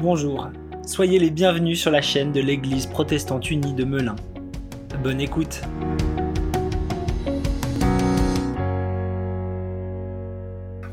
Bonjour, 0.00 0.50
soyez 0.86 1.18
les 1.18 1.30
bienvenus 1.30 1.80
sur 1.80 1.90
la 1.90 2.02
chaîne 2.02 2.32
de 2.32 2.40
l'Église 2.40 2.86
protestante 2.86 3.50
unie 3.50 3.72
de 3.72 3.84
Melun. 3.84 4.16
Bonne 5.02 5.20
écoute. 5.20 5.62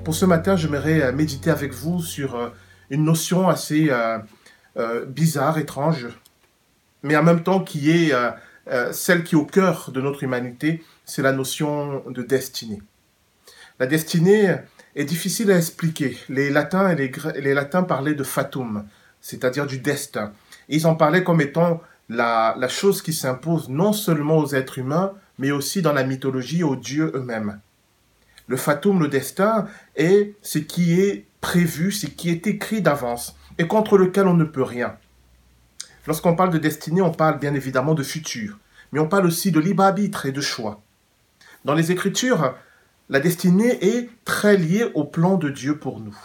Pour 0.10 0.16
ce 0.16 0.26
matin, 0.26 0.56
j'aimerais 0.56 1.04
euh, 1.04 1.12
méditer 1.12 1.52
avec 1.52 1.72
vous 1.72 2.02
sur 2.02 2.36
euh, 2.36 2.50
une 2.90 3.04
notion 3.04 3.48
assez 3.48 3.92
euh, 3.92 5.06
bizarre, 5.06 5.60
étrange, 5.60 6.08
mais 7.04 7.16
en 7.16 7.22
même 7.22 7.44
temps 7.44 7.60
qui 7.60 7.92
est 7.92 8.12
celle 8.92 9.24
qui 9.24 9.36
est 9.36 9.38
au 9.38 9.46
cœur 9.46 9.92
de 9.92 10.02
notre 10.02 10.24
humanité, 10.24 10.84
c'est 11.06 11.22
la 11.22 11.32
notion 11.32 12.04
de 12.10 12.24
destinée. 12.24 12.82
La 13.80 13.86
destinée 13.86 14.56
est 15.00 15.06
difficile 15.06 15.50
à 15.52 15.58
expliquer. 15.58 16.18
Les 16.28 16.50
latins, 16.50 16.90
et 16.90 16.96
les, 16.96 17.12
les 17.40 17.54
latins 17.54 17.84
parlaient 17.84 18.16
de 18.16 18.24
fatum, 18.24 18.86
c'est-à-dire 19.22 19.66
du 19.66 19.80
destin. 19.80 20.34
ils 20.68 20.86
en 20.88 20.96
parlaient 20.96 21.24
comme 21.24 21.42
étant 21.42 21.82
la, 22.10 22.54
la 22.58 22.68
chose 22.68 23.02
qui 23.02 23.14
s'impose 23.14 23.70
non 23.70 23.94
seulement 23.94 24.38
aux 24.38 24.54
êtres 24.54 24.78
humains, 24.78 25.14
mais 25.38 25.52
aussi 25.52 25.82
dans 25.82 25.94
la 25.94 26.04
mythologie 26.04 26.64
aux 26.64 26.76
dieux 26.76 27.12
eux-mêmes. 27.16 27.60
Le 28.48 28.58
fatum, 28.58 29.00
le 29.00 29.08
destin, 29.08 29.68
est 29.96 30.34
ce 30.42 30.60
qui 30.60 31.00
est 31.00 31.26
prévu, 31.40 31.92
ce 31.94 32.08
qui 32.08 32.30
est 32.30 32.46
écrit 32.48 32.82
d'avance, 32.82 33.38
et 33.58 33.68
contre 33.68 33.98
lequel 33.98 34.28
on 34.28 34.34
ne 34.34 34.44
peut 34.44 34.64
rien. 34.64 34.98
Lorsqu'on 36.08 36.36
parle 36.36 36.52
de 36.52 36.58
destinée, 36.58 37.02
on 37.02 37.12
parle 37.12 37.40
bien 37.40 37.54
évidemment 37.54 37.94
de 37.94 38.04
futur, 38.04 38.58
mais 38.92 39.00
on 39.00 39.08
parle 39.08 39.28
aussi 39.28 39.52
de 39.52 39.60
libre 39.60 39.84
arbitre 39.84 40.26
et 40.26 40.34
de 40.34 40.42
choix. 40.42 40.82
Dans 41.64 41.76
les 41.76 41.92
Écritures, 41.92 42.56
la 43.10 43.20
destinée 43.20 43.84
est 43.84 44.10
très 44.24 44.56
liée 44.56 44.92
au 44.94 45.04
plan 45.04 45.38
de 45.38 45.50
Dieu 45.50 45.78
pour 45.78 46.00
nous. 46.00 46.18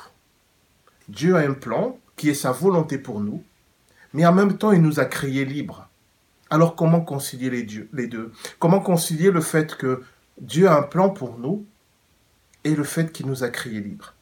Dieu 1.09 1.34
a 1.37 1.41
un 1.41 1.55
plan 1.55 1.98
qui 2.17 2.28
est 2.28 2.34
sa 2.34 2.53
volonté 2.53 2.98
pour 2.98 3.20
nous, 3.20 3.42
mais 4.12 4.27
en 4.27 4.33
même 4.33 4.59
temps, 4.59 4.72
il 4.72 4.83
nous 4.83 5.00
a 5.00 5.06
créés 5.06 5.44
libres. 5.44 5.89
Alors 6.50 6.77
comment 6.77 7.00
concilier 7.00 7.50
les, 7.50 8.06
deux? 8.06 8.33
Comment 8.59 8.81
concilier 8.81 9.31
le 9.31 9.41
fait 9.41 9.77
que 9.77 10.03
Dieu 10.41 10.69
a 10.69 10.78
un 10.78 10.83
plan 10.83 11.09
pour 11.09 11.39
nous 11.39 11.64
et 12.64 12.75
le 12.75 12.84
fait 12.84 13.12
qu'il 13.12 13.27
nous 13.27 13.42
a 13.42 13.48
créés 13.48 13.81
libres? 13.81 14.14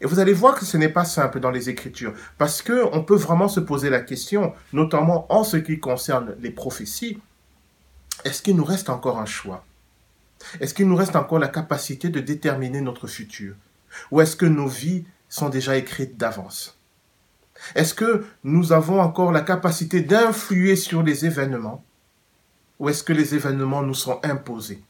Et 0.00 0.06
vous 0.06 0.20
allez 0.20 0.32
voir 0.32 0.54
que 0.54 0.64
ce 0.64 0.76
n'est 0.76 0.88
pas 0.88 1.04
simple 1.04 1.40
dans 1.40 1.50
les 1.50 1.68
Écritures, 1.68 2.14
parce 2.38 2.62
que 2.62 2.88
on 2.92 3.04
peut 3.04 3.16
vraiment 3.16 3.48
se 3.48 3.60
poser 3.60 3.90
la 3.90 4.00
question, 4.00 4.54
notamment 4.72 5.26
en 5.32 5.44
ce 5.44 5.56
qui 5.56 5.78
concerne 5.78 6.34
les 6.40 6.50
prophéties, 6.50 7.18
est-ce 8.24 8.40
qu'il 8.40 8.56
nous 8.56 8.64
reste 8.64 8.88
encore 8.88 9.18
un 9.18 9.26
choix? 9.26 9.64
Est-ce 10.60 10.74
qu'il 10.74 10.88
nous 10.88 10.96
reste 10.96 11.16
encore 11.16 11.38
la 11.38 11.48
capacité 11.48 12.08
de 12.08 12.20
déterminer 12.20 12.80
notre 12.80 13.06
futur? 13.06 13.54
Ou 14.10 14.20
est-ce 14.20 14.36
que 14.36 14.46
nos 14.46 14.68
vies 14.68 15.04
sont 15.28 15.48
déjà 15.48 15.76
écrites 15.76 16.16
d'avance? 16.16 16.78
Est-ce 17.74 17.94
que 17.94 18.24
nous 18.44 18.72
avons 18.72 19.00
encore 19.00 19.32
la 19.32 19.40
capacité 19.40 20.00
d'influer 20.00 20.76
sur 20.76 21.02
les 21.02 21.26
événements? 21.26 21.84
Ou 22.78 22.88
est-ce 22.88 23.02
que 23.02 23.12
les 23.12 23.34
événements 23.34 23.82
nous 23.82 23.94
sont 23.94 24.20
imposés? 24.24 24.82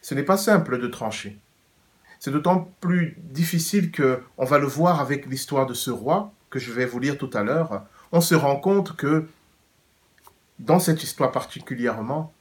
Ce 0.00 0.14
n'est 0.14 0.22
pas 0.22 0.38
simple 0.38 0.78
de 0.78 0.86
trancher. 0.86 1.38
C'est 2.20 2.30
d'autant 2.30 2.70
plus 2.80 3.16
difficile 3.18 3.90
que 3.90 4.22
on 4.38 4.44
va 4.44 4.58
le 4.58 4.66
voir 4.66 5.00
avec 5.00 5.26
l'histoire 5.26 5.66
de 5.66 5.74
ce 5.74 5.90
roi 5.90 6.32
que 6.50 6.58
je 6.58 6.72
vais 6.72 6.86
vous 6.86 6.98
lire 6.98 7.18
tout 7.18 7.30
à 7.34 7.42
l'heure. 7.42 7.84
On 8.10 8.20
se 8.20 8.34
rend 8.34 8.56
compte 8.56 8.96
que 8.96 9.28
dans 10.58 10.80
cette 10.80 11.02
histoire 11.02 11.30
particulièrement, 11.30 12.32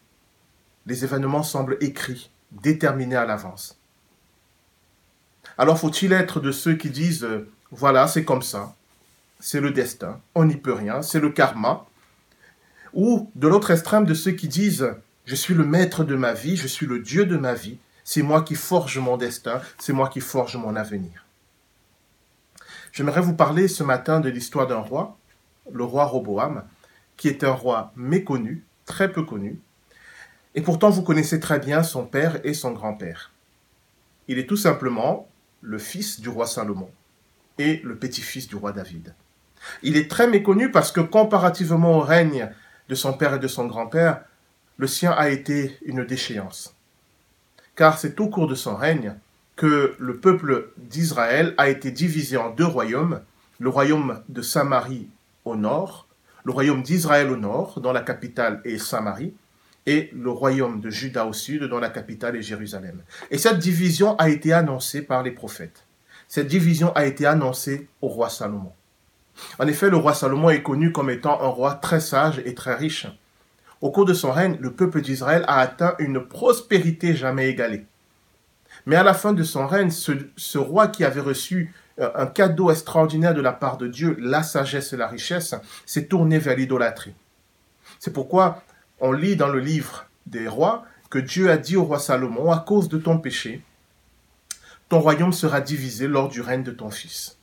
les 0.88 1.04
événements 1.04 1.44
semblent 1.44 1.78
écrits, 1.82 2.32
déterminés 2.52 3.16
à 3.16 3.26
l'avance. 3.26 3.78
Alors 5.58 5.78
faut-il 5.78 6.14
être 6.14 6.40
de 6.40 6.52
ceux 6.52 6.76
qui 6.76 6.90
disent 6.90 7.28
voilà, 7.72 8.08
c'est 8.08 8.24
comme 8.24 8.42
ça, 8.42 8.76
c'est 9.40 9.60
le 9.60 9.72
destin, 9.72 10.20
on 10.34 10.46
n'y 10.46 10.56
peut 10.56 10.74
rien, 10.74 11.02
c'est 11.02 11.20
le 11.20 11.30
karma. 11.30 11.86
Ou 12.94 13.30
de 13.36 13.48
l'autre 13.48 13.72
extrême 13.72 14.06
de 14.06 14.14
ceux 14.14 14.32
qui 14.32 14.48
disent 14.48 14.89
je 15.26 15.36
suis 15.36 15.54
le 15.54 15.66
maître 15.66 16.06
de 16.06 16.16
ma 16.16 16.34
vie, 16.34 16.56
je 16.56 16.67
suis 16.67 16.86
le 16.86 17.00
Dieu 17.00 17.26
de 17.26 17.36
ma 17.36 17.54
vie, 17.54 17.78
c'est 18.06 18.22
moi 18.22 18.42
qui 18.42 18.56
forge 18.56 18.98
mon 18.98 19.17
destin, 19.17 19.61
c'est 19.78 19.92
moi 19.92 20.08
qui 20.08 20.22
forge 20.22 20.56
mon 20.56 20.76
avenir. 20.78 21.26
J'aimerais 22.94 23.22
vous 23.22 23.34
parler 23.34 23.67
ce 23.67 23.84
matin 23.84 24.22
de 24.22 24.30
l'histoire 24.30 24.67
d'un 24.67 24.78
roi, 24.78 25.17
le 25.72 25.84
roi 25.84 26.06
Roboam, 26.06 26.64
qui 27.17 27.28
est 27.28 27.44
un 27.44 27.52
roi 27.52 27.92
méconnu, 27.98 28.64
très 28.86 29.11
peu 29.11 29.23
connu, 29.23 29.60
et 30.58 30.62
pourtant 30.62 30.90
vous 30.90 31.04
connaissez 31.04 31.40
très 31.40 31.60
bien 31.60 31.84
son 31.84 32.08
père 32.08 32.40
et 32.44 32.56
son 32.56 32.72
grand-père. 32.72 33.32
Il 34.28 34.40
est 34.40 34.48
tout 34.48 34.58
simplement 34.58 35.28
le 35.62 35.78
fils 35.78 36.20
du 36.20 36.30
roi 36.30 36.48
Salomon 36.48 36.90
et 37.60 37.80
le 37.84 37.95
petit-fils 37.95 38.48
du 38.48 38.56
roi 38.56 38.72
David. 38.72 39.14
Il 39.84 39.96
est 39.98 40.10
très 40.10 40.28
méconnu 40.28 40.72
parce 40.72 40.92
que 40.92 41.00
comparativement 41.00 42.00
au 42.00 42.02
règne 42.02 42.50
de 42.90 42.96
son 42.96 43.14
père 43.14 43.36
et 43.36 43.40
de 43.40 43.48
son 43.48 43.67
grand-père, 43.67 44.22
le 44.78 44.88
sien 44.88 45.12
a 45.12 45.30
été 45.30 45.78
une 45.86 46.04
déchéance. 46.04 46.76
Car 47.76 48.00
c'est 48.00 48.20
au 48.20 48.28
cours 48.28 48.48
de 48.48 48.56
son 48.56 48.76
règne 48.76 49.14
que 49.58 49.96
le 50.00 50.17
peuple 50.17 50.72
d'Israël 50.78 51.54
a 51.60 51.70
été 51.70 51.92
divisé 51.92 52.36
en 52.36 52.50
deux 52.50 52.66
royaumes, 52.66 53.22
le 53.60 53.70
royaume 53.70 54.23
de 54.28 54.42
Samarie 54.42 55.08
au 55.46 55.56
nord, 55.56 56.08
le 56.46 56.52
royaume 56.52 56.82
d'Israël 56.82 57.30
au 57.30 57.38
nord, 57.38 57.80
dont 57.80 57.94
la 57.94 58.02
capitale 58.02 58.60
est 58.66 58.80
Samarie, 58.80 59.36
et 59.87 60.11
le 60.14 60.30
royaume 60.30 60.81
de 60.81 60.89
Juda 60.89 61.25
au 61.25 61.33
sud, 61.33 61.64
dont 61.64 61.80
la 61.80 61.89
capitale 61.89 62.36
est 62.36 62.42
Jérusalem. 62.42 63.02
Et 63.31 63.37
cette 63.37 63.58
division 63.58 64.15
a 64.17 64.30
été 64.30 64.52
annoncée 64.53 65.02
par 65.02 65.23
les 65.23 65.31
prophètes. 65.31 65.86
Cette 66.27 66.48
division 66.48 66.92
a 66.93 67.05
été 67.05 67.25
annoncée 67.25 67.87
au 68.02 68.09
roi 68.09 68.30
Salomon. 68.30 68.73
En 69.59 69.67
effet, 69.67 69.89
le 69.89 69.95
roi 69.95 70.14
Salomon 70.14 70.49
est 70.49 70.61
connu 70.61 70.92
comme 70.92 71.09
étant 71.09 71.42
un 71.42 71.48
roi 71.48 71.75
très 71.75 72.02
sage 72.02 72.42
et 72.43 72.53
très 72.53 72.75
riche. 72.75 73.08
Au 73.80 73.89
cours 73.89 74.05
de 74.05 74.14
son 74.14 74.31
règne, 74.31 74.58
le 74.59 74.73
peuple 74.73 75.02
d'Israël 75.02 75.45
a 75.48 75.59
atteint 75.59 75.95
une 75.99 76.19
prospérité 76.19 77.15
jamais 77.15 77.49
égalée. 77.49 77.86
Mais 78.86 78.98
à 78.98 79.04
la 79.04 79.14
fin 79.14 79.31
de 79.31 79.43
son 79.43 79.67
règne, 79.67 79.89
ce, 79.89 80.58
roi 80.58 80.89
qui 80.89 81.05
avait 81.05 81.21
reçu 81.21 81.73
euh, 81.99 82.09
un 82.15 82.25
cadeau 82.25 82.71
extraordinaire 82.71 83.33
de 83.33 83.42
la 83.42 83.54
part 83.54 83.77
de 83.77 83.87
Dieu, 83.87 84.17
la 84.19 84.43
sagesse 84.43 84.92
et 84.92 84.98
la 84.98 85.08
richesse, 85.08 85.55
s'est 85.86 86.08
tourné 86.08 86.39
vers 86.39 86.58
l'idolâtrie. 86.58 87.14
C'est 87.99 88.14
pourquoi 88.14 88.64
on 89.00 89.12
lit 89.12 89.36
dans 89.36 89.50
le 89.50 89.60
livre 89.60 90.08
des 90.26 90.48
rois 90.48 90.86
que 91.10 91.20
Dieu 91.20 91.50
a 91.50 91.58
dit 91.58 91.76
au 91.78 91.84
roi 91.84 92.00
Salomon, 92.00 92.52
à 92.52 92.60
cause 92.60 92.90
de 92.90 92.98
ton 92.98 93.18
péché, 93.18 93.64
ton 94.90 95.00
royaume 95.00 95.34
sera 95.34 95.62
divisé 95.62 96.08
lors 96.08 96.30
du 96.30 96.42
règne 96.42 96.64
de 96.64 96.72
ton 96.72 96.90
fils. 96.90 97.38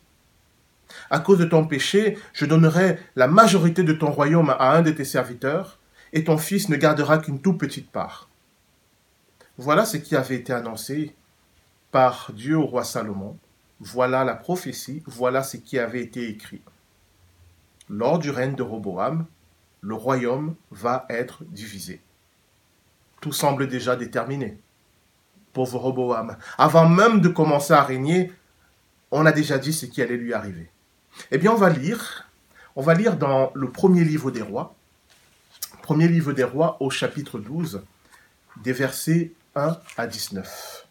À 1.10 1.18
cause 1.20 1.38
de 1.38 1.44
ton 1.44 1.66
péché, 1.66 2.18
je 2.32 2.46
donnerai 2.46 2.98
la 3.16 3.26
majorité 3.26 3.82
de 3.82 3.92
ton 3.92 4.10
royaume 4.10 4.50
à 4.50 4.72
un 4.72 4.82
de 4.82 4.90
tes 4.90 5.04
serviteurs, 5.04 5.78
et 6.12 6.24
ton 6.24 6.38
fils 6.38 6.68
ne 6.68 6.76
gardera 6.76 7.18
qu'une 7.18 7.40
toute 7.40 7.58
petite 7.58 7.90
part. 7.90 8.28
Voilà 9.58 9.84
ce 9.84 9.96
qui 9.96 10.16
avait 10.16 10.36
été 10.36 10.52
annoncé 10.52 11.14
par 11.90 12.30
Dieu 12.32 12.56
au 12.56 12.66
roi 12.66 12.84
Salomon. 12.84 13.36
Voilà 13.80 14.24
la 14.24 14.34
prophétie, 14.34 15.02
voilà 15.06 15.42
ce 15.42 15.56
qui 15.56 15.78
avait 15.78 16.02
été 16.02 16.28
écrit. 16.28 16.62
Lors 17.88 18.18
du 18.18 18.30
règne 18.30 18.54
de 18.54 18.62
Roboam, 18.62 19.26
le 19.84 19.94
royaume 19.94 20.54
va 20.70 21.04
être 21.10 21.44
divisé. 21.44 22.00
Tout 23.20 23.32
semble 23.32 23.68
déjà 23.68 23.96
déterminé. 23.96 24.58
Pauvre 25.52 25.78
Roboam, 25.78 26.36
avant 26.58 26.88
même 26.88 27.20
de 27.20 27.28
commencer 27.28 27.74
à 27.74 27.82
régner, 27.82 28.32
on 29.10 29.26
a 29.26 29.30
déjà 29.30 29.58
dit 29.58 29.72
ce 29.72 29.86
qui 29.86 30.02
allait 30.02 30.16
lui 30.16 30.32
arriver. 30.32 30.70
Eh 31.30 31.38
bien, 31.38 31.52
on 31.52 31.56
va 31.56 31.68
lire, 31.68 32.28
on 32.74 32.82
va 32.82 32.94
lire 32.94 33.16
dans 33.16 33.52
le 33.54 33.70
premier 33.70 34.04
livre 34.04 34.30
des 34.30 34.42
rois, 34.42 34.74
premier 35.82 36.08
livre 36.08 36.32
des 36.32 36.44
rois 36.44 36.78
au 36.80 36.90
chapitre 36.90 37.38
12, 37.38 37.82
des 38.62 38.72
versets 38.72 39.32
1 39.54 39.76
à 39.96 40.06
19. 40.06 40.86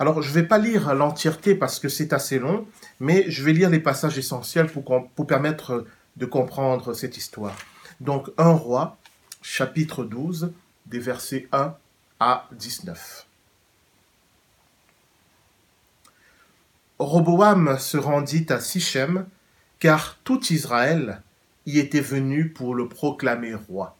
Alors, 0.00 0.22
je 0.22 0.30
ne 0.30 0.34
vais 0.34 0.44
pas 0.44 0.58
lire 0.58 0.94
l'entièreté 0.94 1.54
parce 1.54 1.78
que 1.78 1.88
c'est 1.88 2.12
assez 2.12 2.38
long, 2.38 2.66
mais 3.00 3.30
je 3.30 3.44
vais 3.44 3.52
lire 3.52 3.70
les 3.70 3.80
passages 3.80 4.18
essentiels 4.18 4.68
pour, 4.68 5.08
pour 5.14 5.26
permettre 5.26 5.84
de 6.16 6.26
comprendre 6.26 6.94
cette 6.94 7.16
histoire. 7.16 7.54
Donc, 8.00 8.30
un 8.38 8.52
roi, 8.52 8.96
chapitre 9.42 10.04
12, 10.04 10.52
des 10.86 11.00
versets 11.00 11.48
1 11.52 11.74
à 12.20 12.48
19. 12.52 13.26
Roboam 16.98 17.78
se 17.78 17.96
rendit 17.96 18.46
à 18.50 18.60
Sichem, 18.60 19.26
car 19.78 20.18
tout 20.24 20.52
Israël 20.52 21.22
y 21.66 21.78
était 21.78 22.00
venu 22.00 22.48
pour 22.48 22.74
le 22.74 22.88
proclamer 22.88 23.54
roi. 23.54 23.96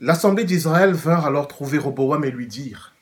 L'assemblée 0.00 0.44
d'Israël 0.44 0.92
vint 0.92 1.20
alors 1.20 1.48
trouver 1.48 1.78
Roboam 1.78 2.24
et 2.24 2.30
lui 2.30 2.46
dire 2.46 2.94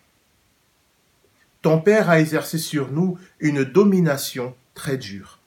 Ton 1.60 1.81
père 1.81 2.08
a 2.08 2.20
exercé 2.20 2.58
sur 2.58 2.93
nous 2.93 3.19
une 3.40 3.64
domination 3.64 4.54
très 4.75 4.96
dure. 4.96 5.41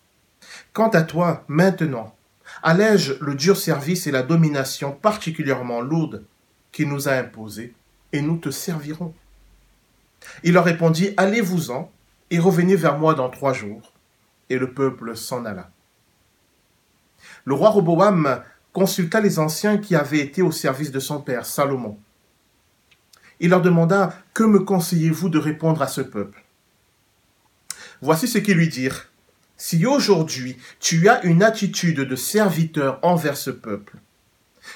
Quant 0.74 0.90
à 0.90 1.02
toi, 1.02 1.44
maintenant, 1.48 2.16
allège 2.64 3.18
le 3.20 3.36
dur 3.36 3.58
service 3.58 4.08
et 4.08 4.12
la 4.12 4.24
domination 4.24 4.92
particulièrement 4.92 5.82
lourde 5.82 6.24
qu'il 6.72 6.90
nous 6.90 7.08
a 7.08 7.14
imposés, 7.14 7.74
et 8.12 8.22
nous 8.22 8.38
te 8.38 8.50
servirons. 8.50 9.14
Il 10.44 10.54
leur 10.54 10.66
répondit, 10.66 11.14
Allez-vous-en 11.18 11.92
et 12.32 12.40
revenez 12.40 12.76
vers 12.76 12.98
moi 12.98 13.14
dans 13.14 13.30
trois 13.30 13.54
jours. 13.54 13.94
Et 14.50 14.58
le 14.58 14.72
peuple 14.72 15.16
s'en 15.16 15.46
alla. 15.46 15.72
Le 17.46 17.54
roi 17.54 17.70
Roboam 17.70 18.42
consulta 18.74 19.22
les 19.22 19.40
anciens 19.40 19.78
qui 19.78 19.96
avaient 19.96 20.20
été 20.20 20.42
au 20.42 20.52
service 20.52 20.92
de 20.92 21.00
son 21.00 21.22
père, 21.22 21.46
Salomon. 21.46 21.98
Il 23.40 23.50
leur 23.50 23.62
demanda, 23.62 24.14
Que 24.34 24.44
me 24.44 24.60
conseillez-vous 24.60 25.30
de 25.30 25.40
répondre 25.40 25.82
à 25.82 25.88
ce 25.88 26.02
peuple? 26.02 26.44
Voici 28.02 28.28
ce 28.28 28.38
qu'ils 28.38 28.58
lui 28.58 28.70
dirent. 28.70 29.10
Si 29.58 29.86
aujourd'hui 29.86 30.58
tu 30.80 31.08
as 31.08 31.24
une 31.24 31.44
attitude 31.44 32.02
de 32.02 32.16
serviteur 32.16 33.00
envers 33.02 33.38
ce 33.38 33.52
peuple, 33.52 33.98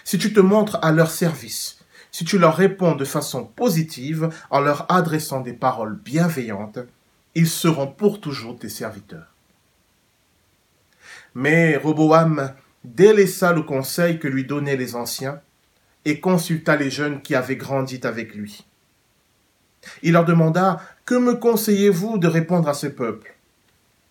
si 0.03 0.17
tu 0.17 0.31
te 0.31 0.39
montres 0.39 0.79
à 0.81 0.91
leur 0.91 1.11
service, 1.11 1.79
si 2.11 2.25
tu 2.25 2.37
leur 2.37 2.55
réponds 2.55 2.95
de 2.95 3.05
façon 3.05 3.43
positive 3.45 4.29
en 4.49 4.61
leur 4.61 4.91
adressant 4.91 5.41
des 5.41 5.53
paroles 5.53 5.95
bienveillantes, 5.95 6.79
ils 7.35 7.49
seront 7.49 7.87
pour 7.87 8.21
toujours 8.21 8.57
tes 8.57 8.69
serviteurs. 8.69 9.33
Mais 11.35 11.77
Roboam 11.77 12.53
délaissa 12.83 13.53
le 13.53 13.61
conseil 13.61 14.19
que 14.19 14.27
lui 14.27 14.45
donnaient 14.45 14.77
les 14.77 14.95
anciens 14.95 15.41
et 16.05 16.19
consulta 16.19 16.75
les 16.75 16.89
jeunes 16.89 17.21
qui 17.21 17.35
avaient 17.35 17.55
grandi 17.55 17.99
avec 18.03 18.33
lui. 18.33 18.65
Il 20.01 20.13
leur 20.13 20.25
demanda 20.25 20.81
Que 21.05 21.15
me 21.15 21.35
conseillez-vous 21.35 22.17
de 22.17 22.27
répondre 22.27 22.67
à 22.67 22.73
ce 22.73 22.87
peuple? 22.87 23.38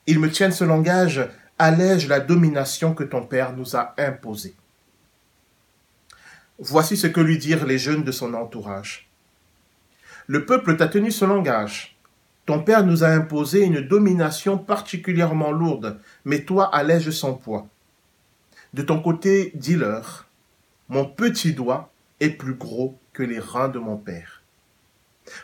Ils 0.08 0.19
me 0.19 0.31
tiennent 0.31 0.52
ce 0.52 0.64
langage, 0.64 1.28
allège 1.58 2.08
la 2.08 2.19
domination 2.19 2.94
que 2.94 3.05
ton 3.05 3.26
père 3.26 3.55
nous 3.55 3.76
a 3.76 3.94
imposée. 3.99 4.55
Voici 6.58 6.96
ce 6.96 7.06
que 7.06 7.20
lui 7.20 7.37
dirent 7.37 7.66
les 7.66 7.76
jeunes 7.76 8.05
de 8.05 8.10
son 8.10 8.32
entourage. 8.32 9.10
Le 10.26 10.46
peuple 10.46 10.78
t'a 10.78 10.88
tenu 10.88 11.10
ce 11.10 11.26
langage. 11.26 11.99
Ton 12.46 12.62
père 12.62 12.87
nous 12.87 13.05
a 13.05 13.08
imposé 13.08 13.60
une 13.60 13.82
domination 13.82 14.56
particulièrement 14.56 15.52
lourde, 15.52 16.00
mais 16.25 16.43
toi 16.43 16.75
allège 16.75 17.10
son 17.10 17.34
poids. 17.34 17.69
De 18.72 18.81
ton 18.81 19.02
côté, 19.02 19.52
dis-leur, 19.56 20.26
mon 20.88 21.05
petit 21.05 21.52
doigt 21.52 21.93
est 22.20 22.31
plus 22.31 22.55
gros 22.55 22.99
que 23.12 23.22
les 23.22 23.40
reins 23.40 23.69
de 23.69 23.78
mon 23.78 23.99
père. 23.99 24.38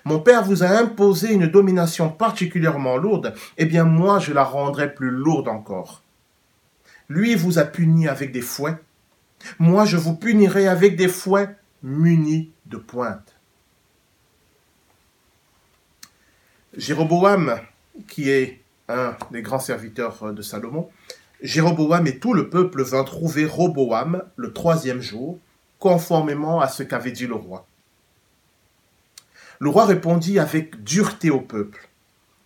Mon 0.04 0.18
père 0.18 0.44
vous 0.44 0.62
a 0.62 0.68
imposé 0.68 1.32
une 1.32 1.46
domination 1.46 2.10
particulièrement 2.10 2.96
lourde, 2.96 3.34
eh 3.58 3.66
bien 3.66 3.84
moi 3.84 4.18
je 4.18 4.32
la 4.32 4.44
rendrai 4.44 4.94
plus 4.94 5.10
lourde 5.10 5.48
encore. 5.48 6.02
Lui 7.08 7.34
vous 7.34 7.58
a 7.58 7.64
puni 7.64 8.08
avec 8.08 8.32
des 8.32 8.40
fouets, 8.40 8.78
moi, 9.58 9.84
je 9.84 9.96
vous 9.96 10.14
punirai 10.14 10.66
avec 10.66 10.96
des 10.96 11.08
fouets 11.08 11.54
munis 11.82 12.50
de 12.66 12.76
pointes. 12.76 13.36
Jéroboam, 16.76 17.60
qui 18.08 18.30
est 18.30 18.60
un 18.88 19.16
des 19.30 19.42
grands 19.42 19.60
serviteurs 19.60 20.32
de 20.32 20.42
Salomon, 20.42 20.88
Jéroboam 21.42 22.06
et 22.06 22.18
tout 22.18 22.32
le 22.32 22.48
peuple 22.48 22.82
vint 22.82 23.04
trouver 23.04 23.44
Roboam 23.44 24.24
le 24.36 24.52
troisième 24.52 25.00
jour, 25.00 25.38
conformément 25.78 26.60
à 26.60 26.68
ce 26.68 26.82
qu'avait 26.82 27.12
dit 27.12 27.26
le 27.26 27.34
roi. 27.34 27.66
Le 29.64 29.70
roi 29.70 29.86
répondit 29.86 30.38
avec 30.38 30.84
dureté 30.84 31.30
au 31.30 31.40
peuple. 31.40 31.88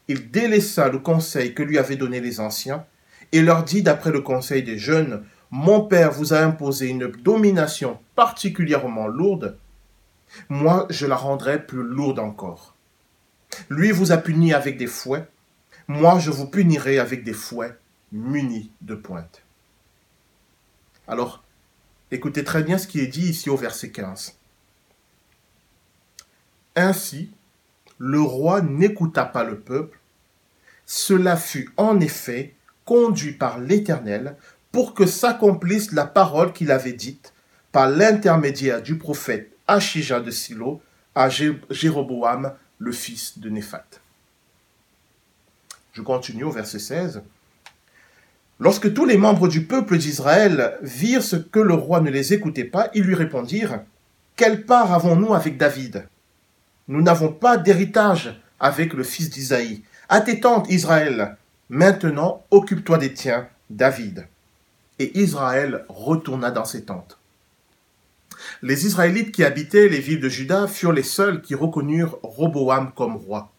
Il 0.06 0.30
délaissa 0.30 0.88
le 0.88 1.00
conseil 1.00 1.52
que 1.52 1.64
lui 1.64 1.76
avaient 1.76 1.96
donné 1.96 2.20
les 2.20 2.38
anciens 2.38 2.86
et 3.32 3.42
leur 3.42 3.64
dit, 3.64 3.82
d'après 3.82 4.12
le 4.12 4.20
conseil 4.20 4.62
des 4.62 4.78
jeunes, 4.78 5.24
mon 5.50 5.80
père 5.80 6.12
vous 6.12 6.32
a 6.32 6.38
imposé 6.38 6.86
une 6.86 7.08
domination 7.08 7.98
particulièrement 8.14 9.08
lourde, 9.08 9.58
moi 10.48 10.86
je 10.90 11.06
la 11.06 11.16
rendrai 11.16 11.66
plus 11.66 11.82
lourde 11.82 12.20
encore. 12.20 12.76
Lui 13.68 13.90
vous 13.90 14.12
a 14.12 14.18
puni 14.18 14.54
avec 14.54 14.76
des 14.76 14.86
fouets, 14.86 15.26
moi 15.88 16.20
je 16.20 16.30
vous 16.30 16.46
punirai 16.46 17.00
avec 17.00 17.24
des 17.24 17.32
fouets 17.32 17.76
munis 18.12 18.70
de 18.80 18.94
pointes. 18.94 19.42
Alors, 21.08 21.42
écoutez 22.12 22.44
très 22.44 22.62
bien 22.62 22.78
ce 22.78 22.86
qui 22.86 23.00
est 23.00 23.08
dit 23.08 23.28
ici 23.28 23.50
au 23.50 23.56
verset 23.56 23.90
15. 23.90 24.37
Ainsi, 26.78 27.32
le 27.98 28.20
roi 28.20 28.60
n'écouta 28.60 29.24
pas 29.24 29.42
le 29.42 29.58
peuple, 29.58 29.98
cela 30.86 31.36
fut 31.36 31.70
en 31.76 31.98
effet 31.98 32.54
conduit 32.84 33.32
par 33.32 33.58
l'Éternel 33.58 34.36
pour 34.70 34.94
que 34.94 35.04
s'accomplisse 35.04 35.90
la 35.90 36.06
parole 36.06 36.52
qu'il 36.52 36.70
avait 36.70 36.92
dite 36.92 37.34
par 37.72 37.90
l'intermédiaire 37.90 38.80
du 38.80 38.96
prophète 38.96 39.50
Achija 39.66 40.20
de 40.20 40.30
Silo 40.30 40.80
à 41.16 41.28
Jéroboam, 41.28 42.54
le 42.78 42.92
fils 42.92 43.40
de 43.40 43.50
Néphat. 43.50 43.84
Je 45.94 46.02
continue 46.02 46.44
au 46.44 46.52
verset 46.52 46.78
16. 46.78 47.22
Lorsque 48.60 48.94
tous 48.94 49.04
les 49.04 49.16
membres 49.16 49.48
du 49.48 49.64
peuple 49.64 49.98
d'Israël 49.98 50.78
virent 50.82 51.24
ce 51.24 51.34
que 51.34 51.58
le 51.58 51.74
roi 51.74 52.00
ne 52.00 52.10
les 52.10 52.34
écoutait 52.34 52.62
pas, 52.62 52.88
ils 52.94 53.02
lui 53.02 53.16
répondirent 53.16 53.80
Quelle 54.36 54.64
part 54.64 54.92
avons-nous 54.92 55.34
avec 55.34 55.56
David? 55.56 56.06
Nous 56.88 57.02
n'avons 57.02 57.32
pas 57.32 57.56
d'héritage 57.56 58.40
avec 58.58 58.94
le 58.94 59.04
fils 59.04 59.30
d'Isaïe. 59.30 59.82
À 60.08 60.20
tes 60.20 60.40
tentes, 60.40 60.70
Israël. 60.70 61.36
Maintenant, 61.68 62.44
occupe-toi 62.50 62.98
des 62.98 63.12
tiens, 63.12 63.48
David 63.70 64.26
et 64.98 65.18
Israël 65.18 65.84
retourna 65.88 66.50
dans 66.50 66.64
ses 66.64 66.84
tentes. 66.84 67.18
Les 68.62 68.86
Israélites 68.86 69.32
qui 69.32 69.44
habitaient 69.44 69.88
les 69.88 70.00
villes 70.00 70.20
de 70.20 70.28
Juda 70.28 70.66
furent 70.66 70.92
les 70.92 71.02
seuls 71.02 71.42
qui 71.42 71.54
reconnurent 71.54 72.18
Roboam 72.22 72.92
comme 72.92 73.16
roi. 73.16 73.52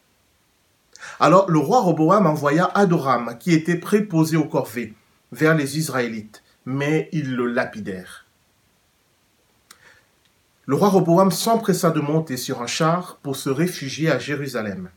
Alors 1.20 1.50
le 1.50 1.60
roi 1.60 1.82
Roboam 1.82 2.26
envoya 2.26 2.66
Adoram, 2.76 3.38
qui 3.40 3.54
était 3.54 3.76
préposé 3.76 4.36
au 4.36 4.46
corvée, 4.46 4.94
vers 5.32 5.56
les 5.56 5.78
Israélites, 5.78 6.44
mais 6.66 7.10
ils 7.12 7.36
le 7.36 7.46
lapidèrent. 7.46 8.26
Le 10.70 10.76
roi 10.76 10.90
Roboam 10.90 11.32
s'empressa 11.32 11.90
de 11.90 12.00
monter 12.00 12.38
sur 12.38 12.62
un 12.62 12.68
char 12.68 13.18
pour 13.24 13.36
se 13.36 13.50
réfugier 13.50 14.12
à 14.12 14.20
Jérusalem. 14.20 14.92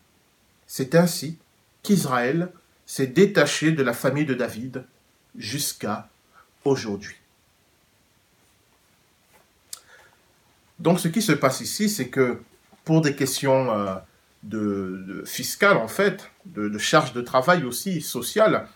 C'est 0.67 0.95
ainsi 0.95 1.39
qu'Israël 1.83 2.53
s'est 2.85 3.07
détaché 3.07 3.73
de 3.73 3.83
la 3.83 3.95
famille 3.95 4.27
de 4.27 4.35
David 4.35 4.85
jusqu'à 5.35 6.11
aujourd'hui. 6.67 7.17
Donc 10.79 11.01
ce 11.01 11.09
qui 11.09 11.23
se 11.23 11.33
passe 11.33 11.63
ici, 11.63 11.89
c'est 11.89 12.09
que 12.09 12.43
pour 12.85 13.01
des 13.01 13.17
questions 13.17 13.73
euh, 14.53 15.25
fiscales, 15.25 15.79
en 15.79 15.89
fait, 15.89 16.31
de, 16.45 16.77
charges 16.77 17.15
de 17.15 17.23
travail 17.23 17.65
aussi, 17.65 18.03
sociales, 18.03 18.69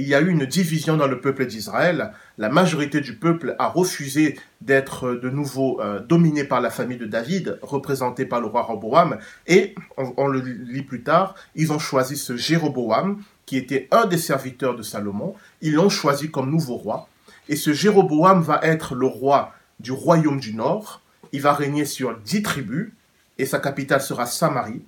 il 0.00 0.08
y 0.08 0.14
a 0.14 0.20
eu 0.20 0.30
une 0.30 0.46
division 0.46 0.96
dans 0.96 1.06
le 1.06 1.20
peuple 1.20 1.44
d'Israël. 1.44 2.12
La 2.38 2.48
majorité 2.48 3.02
du 3.02 3.16
peuple 3.16 3.54
a 3.58 3.68
refusé 3.68 4.38
d'être 4.62 5.12
de 5.12 5.28
nouveau 5.28 5.78
euh, 5.82 6.00
dominé 6.00 6.44
par 6.44 6.62
la 6.62 6.70
famille 6.70 6.96
de 6.96 7.04
David, 7.04 7.58
représentée 7.60 8.24
par 8.24 8.40
le 8.40 8.46
roi 8.46 8.62
Roboam. 8.62 9.18
Et, 9.46 9.74
on, 9.98 10.14
on, 10.16 10.26
le 10.26 10.40
lit 10.40 10.82
plus 10.82 11.02
tard, 11.02 11.34
ils 11.54 11.70
ont 11.70 11.78
choisi 11.78 12.16
ce 12.16 12.34
Jéroboam, 12.34 13.22
qui 13.44 13.58
était 13.58 13.88
un 13.90 14.06
des 14.06 14.16
serviteurs 14.16 14.74
de 14.74 14.82
Salomon. 14.82 15.34
Ils 15.60 15.74
l'ont 15.74 15.90
choisi 15.90 16.30
comme 16.30 16.50
nouveau 16.50 16.76
roi. 16.76 17.06
Et 17.50 17.56
ce 17.56 17.74
Jéroboam 17.74 18.40
va 18.40 18.60
être 18.62 18.94
le 18.94 19.06
roi 19.06 19.52
du 19.80 19.92
royaume 19.92 20.40
du 20.40 20.54
nord. 20.54 21.02
Il 21.32 21.42
va 21.42 21.52
régner 21.52 21.84
sur 21.84 22.16
dix 22.16 22.42
tribus 22.42 22.90
et 23.36 23.44
sa 23.44 23.58
capitale 23.58 24.00
sera 24.00 24.24
Samarie. 24.24 24.82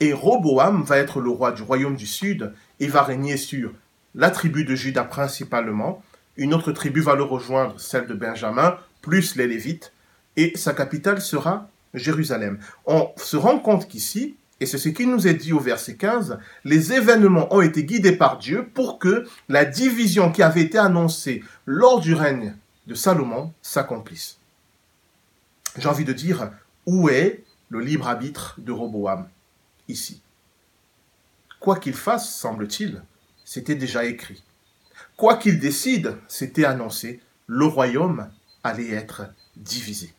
Et 0.00 0.12
Roboam 0.12 0.82
va 0.82 0.98
être 0.98 1.20
le 1.20 1.30
roi 1.30 1.52
du 1.52 1.62
royaume 1.62 1.94
du 1.94 2.06
sud. 2.06 2.52
Il 2.80 2.90
va 2.90 3.02
régner 3.02 3.36
sur 3.36 3.72
la 4.16 4.30
tribu 4.30 4.64
de 4.64 4.74
Juda 4.74 5.04
principalement. 5.04 6.02
Une 6.36 6.54
autre 6.54 6.72
tribu 6.72 7.00
va 7.00 7.14
le 7.14 7.22
rejoindre, 7.22 7.78
celle 7.78 8.06
de 8.06 8.14
Benjamin, 8.14 8.76
plus 9.02 9.36
les 9.36 9.46
Lévites. 9.46 9.92
Et 10.36 10.52
sa 10.56 10.74
capitale 10.74 11.20
sera 11.20 11.68
Jérusalem. 11.94 12.58
On 12.86 13.10
se 13.16 13.36
rend 13.36 13.58
compte 13.58 13.88
qu'ici, 13.88 14.36
et 14.60 14.66
c'est 14.66 14.78
ce 14.78 14.88
qui 14.88 15.06
nous 15.06 15.28
est 15.28 15.34
dit 15.34 15.52
au 15.52 15.60
verset 15.60 15.96
15, 15.96 16.38
les 16.64 16.92
événements 16.92 17.54
ont 17.54 17.60
été 17.60 17.84
guidés 17.84 18.16
par 18.16 18.38
Dieu 18.38 18.68
pour 18.74 18.98
que 18.98 19.26
la 19.48 19.64
division 19.64 20.32
qui 20.32 20.42
avait 20.42 20.62
été 20.62 20.78
annoncée 20.78 21.42
lors 21.66 22.00
du 22.00 22.14
règne 22.14 22.54
de 22.86 22.94
Salomon 22.94 23.52
s'accomplisse. 23.62 24.38
J'ai 25.78 25.88
envie 25.88 26.04
de 26.04 26.12
dire, 26.12 26.50
où 26.86 27.08
est 27.08 27.44
le 27.68 27.80
libre 27.80 28.08
arbitre 28.08 28.56
de 28.58 28.72
Roboam 28.72 29.28
ici 29.88 30.22
Quoi 31.60 31.78
qu'il 31.78 31.94
fasse, 31.94 32.32
semble-t-il, 32.34 33.02
c'était 33.46 33.76
déjà 33.76 34.04
écrit. 34.04 34.42
Quoi 35.16 35.36
qu'il 35.36 35.58
décide, 35.60 36.18
c'était 36.28 36.66
annoncé, 36.66 37.22
le 37.46 37.64
royaume 37.64 38.28
allait 38.64 38.90
être 38.90 39.22
divisé. 39.56 40.12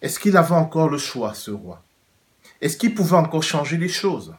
Est-ce 0.00 0.18
qu'il 0.18 0.36
avait 0.36 0.54
encore 0.54 0.88
le 0.88 0.98
choix, 0.98 1.34
ce 1.34 1.50
roi? 1.50 1.84
Est-ce 2.62 2.78
qu'il 2.78 2.94
pouvait 2.94 3.16
encore 3.16 3.42
changer 3.42 3.76
les 3.76 3.88
choses? 3.88 4.34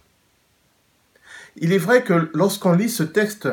Il 1.56 1.72
est 1.72 1.78
vrai 1.78 2.04
que 2.04 2.32
lorsqu'on 2.34 2.74
lit 2.74 2.90
ce 2.90 3.04
texte, 3.04 3.48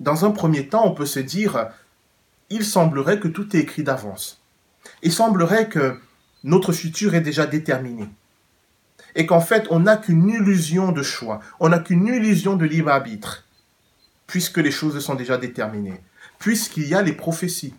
dans 0.00 0.24
un 0.24 0.32
premier 0.32 0.68
temps, 0.68 0.84
on 0.84 0.94
peut 0.94 1.06
se 1.06 1.20
dire, 1.20 1.70
il 2.50 2.64
semblerait 2.64 3.20
que 3.20 3.28
tout 3.28 3.56
est 3.56 3.60
écrit 3.60 3.84
d'avance. 3.84 4.42
Il 5.02 5.12
semblerait 5.12 5.68
que 5.68 6.00
notre 6.42 6.72
futur 6.72 7.14
est 7.14 7.20
déjà 7.20 7.46
déterminé. 7.46 8.08
Et 9.14 9.26
qu'en 9.26 9.40
fait 9.40 9.66
on 9.70 9.80
n'a 9.80 9.96
qu'une 9.96 10.28
illusion 10.28 10.92
de 10.92 11.02
choix, 11.02 11.40
on 11.60 11.68
n'a 11.68 11.78
qu'une 11.78 12.06
illusion 12.06 12.56
de 12.56 12.64
libre 12.64 12.90
arbitre, 12.90 13.44
puisque 14.26 14.58
les 14.58 14.70
choses 14.70 14.98
sont 14.98 15.14
déjà 15.14 15.38
déterminées, 15.38 16.00
puisqu'il 16.38 16.88
y 16.88 16.94
a 16.94 17.02
les 17.02 17.14
prophéties. 17.14 17.74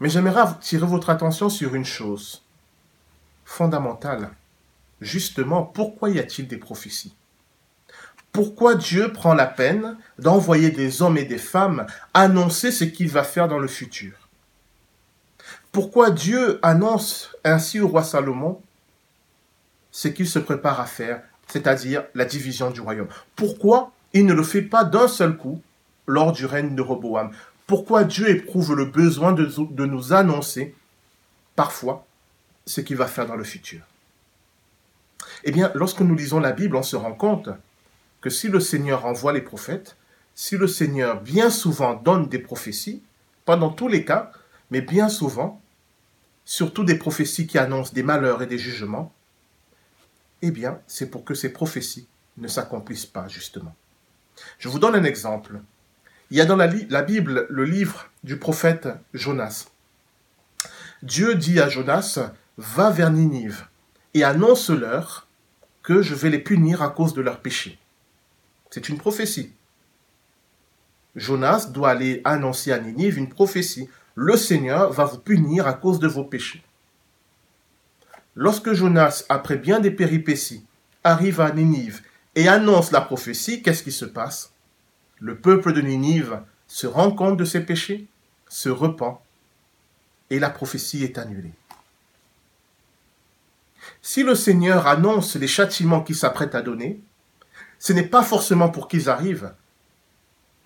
Mais 0.00 0.08
j'aimerais 0.08 0.42
attirer 0.42 0.86
votre 0.86 1.10
attention 1.10 1.48
sur 1.48 1.74
une 1.74 1.84
chose 1.84 2.42
fondamentale. 3.44 4.30
Justement, 5.00 5.62
pourquoi 5.62 6.10
y 6.10 6.18
a-t-il 6.18 6.48
des 6.48 6.56
prophéties? 6.56 7.14
Pourquoi 8.32 8.74
Dieu 8.74 9.12
prend 9.12 9.32
la 9.32 9.46
peine 9.46 9.96
d'envoyer 10.18 10.70
des 10.70 11.00
hommes 11.00 11.16
et 11.16 11.24
des 11.24 11.38
femmes 11.38 11.86
annoncer 12.12 12.70
ce 12.70 12.84
qu'il 12.84 13.08
va 13.08 13.22
faire 13.24 13.48
dans 13.48 13.58
le 13.58 13.68
futur? 13.68 14.28
Pourquoi 15.72 16.10
Dieu 16.10 16.58
annonce 16.62 17.30
ainsi 17.44 17.80
au 17.80 17.88
roi 17.88 18.02
Salomon 18.02 18.60
ce 19.96 20.08
qu'il 20.08 20.28
se 20.28 20.38
prépare 20.38 20.78
à 20.78 20.84
faire, 20.84 21.22
c'est-à-dire 21.46 22.04
la 22.14 22.26
division 22.26 22.70
du 22.70 22.82
royaume. 22.82 23.08
Pourquoi 23.34 23.92
il 24.12 24.26
ne 24.26 24.34
le 24.34 24.42
fait 24.42 24.60
pas 24.60 24.84
d'un 24.84 25.08
seul 25.08 25.38
coup 25.38 25.62
lors 26.06 26.32
du 26.32 26.44
règne 26.44 26.74
de 26.74 26.82
Roboam 26.82 27.30
pourquoi 27.66 28.04
Dieu 28.04 28.28
éprouve 28.28 28.74
le 28.74 28.84
besoin 28.84 29.32
de, 29.32 29.86
nous 29.86 30.12
annoncer 30.12 30.74
parfois 31.56 32.06
ce 32.66 32.80
qu'il 32.80 32.96
va 32.96 33.06
faire 33.06 33.26
dans 33.26 33.36
le 33.36 33.42
futur? 33.42 33.80
Eh 35.44 35.50
bien, 35.50 35.72
lorsque 35.74 36.02
nous 36.02 36.14
lisons 36.14 36.40
la 36.40 36.52
Bible, 36.52 36.76
on 36.76 36.82
se 36.82 36.94
rend 36.94 37.14
compte 37.14 37.48
que 38.20 38.30
si 38.30 38.48
le 38.48 38.60
Seigneur 38.60 39.04
envoie 39.06 39.32
les 39.32 39.40
prophètes, 39.40 39.96
si 40.34 40.56
le 40.56 40.68
Seigneur 40.68 41.22
bien 41.22 41.50
souvent 41.50 41.94
donne 41.94 42.28
des 42.28 42.38
prophéties, 42.38 43.02
pas 43.46 43.56
dans 43.56 43.70
tous 43.70 43.88
les 43.88 44.04
cas, 44.04 44.30
mais 44.70 44.82
bien 44.82 45.08
souvent, 45.08 45.60
surtout 46.44 46.84
des 46.84 46.96
prophéties 46.96 47.46
qui 47.46 47.58
annoncent 47.58 47.94
des 47.94 48.04
malheurs 48.04 48.42
et 48.42 48.46
des 48.46 48.58
jugements, 48.58 49.12
eh 50.48 50.50
bien, 50.50 50.80
c'est 50.86 51.10
pour 51.10 51.24
que 51.24 51.34
ces 51.34 51.52
prophéties 51.52 52.06
ne 52.36 52.48
s'accomplissent 52.48 53.06
pas, 53.06 53.28
justement. 53.28 53.74
Je 54.58 54.68
vous 54.68 54.78
donne 54.78 54.94
un 54.94 55.04
exemple. 55.04 55.60
Il 56.30 56.36
y 56.36 56.40
a 56.40 56.44
dans 56.44 56.56
la, 56.56 56.66
Bible 56.66 57.46
le 57.48 57.64
livre 57.64 58.10
du 58.24 58.38
prophète 58.38 58.88
Jonas. 59.14 59.66
Dieu 61.02 61.34
dit 61.34 61.60
à 61.60 61.68
Jonas, 61.68 62.18
va 62.58 62.90
vers 62.90 63.10
Ninive 63.10 63.66
et 64.14 64.24
annonce-leur 64.24 65.26
que 65.82 66.02
je 66.02 66.14
vais 66.14 66.30
les 66.30 66.38
punir 66.38 66.82
à 66.82 66.88
cause 66.88 67.14
de 67.14 67.20
leurs 67.20 67.40
péchés. 67.40 67.78
C'est 68.70 68.88
une 68.88 68.98
prophétie. 68.98 69.52
Jonas 71.14 71.68
doit 71.72 71.90
aller 71.90 72.22
annoncer 72.24 72.72
à 72.72 72.78
Ninive 72.78 73.18
une 73.18 73.28
prophétie. 73.28 73.88
Le 74.14 74.36
Seigneur 74.36 74.92
va 74.92 75.04
vous 75.04 75.18
punir 75.18 75.66
à 75.66 75.74
cause 75.74 75.98
de 76.00 76.08
vos 76.08 76.24
péchés. 76.24 76.62
Lorsque 78.36 78.74
Jonas, 78.74 79.24
après 79.30 79.56
bien 79.56 79.80
des 79.80 79.90
péripéties, 79.90 80.62
arrive 81.04 81.40
à 81.40 81.52
Ninive 81.52 82.02
et 82.34 82.48
annonce 82.48 82.92
la 82.92 83.00
prophétie, 83.00 83.62
qu'est-ce 83.62 83.82
qui 83.82 83.92
se 83.92 84.04
passe? 84.04 84.52
Le 85.18 85.38
peuple 85.38 85.72
de 85.72 85.80
Ninive 85.80 86.42
se 86.68 86.86
rend 86.86 87.10
compte 87.12 87.38
de 87.38 87.46
ses 87.46 87.60
péchés, 87.60 88.06
se 88.48 88.68
repent, 88.68 89.22
et 90.28 90.38
la 90.38 90.50
prophétie 90.50 91.02
est 91.02 91.16
annulée. 91.16 91.54
Si 94.02 94.22
le 94.22 94.34
Seigneur 94.34 94.86
annonce 94.86 95.36
les 95.36 95.48
châtiments 95.48 96.02
qu'il 96.02 96.16
s'apprête 96.16 96.54
à 96.54 96.60
donner, 96.60 97.00
ce 97.78 97.94
n'est 97.94 98.02
pas 98.02 98.22
forcément 98.22 98.68
pour 98.68 98.88
qu'ils 98.88 99.08
arrivent, 99.08 99.54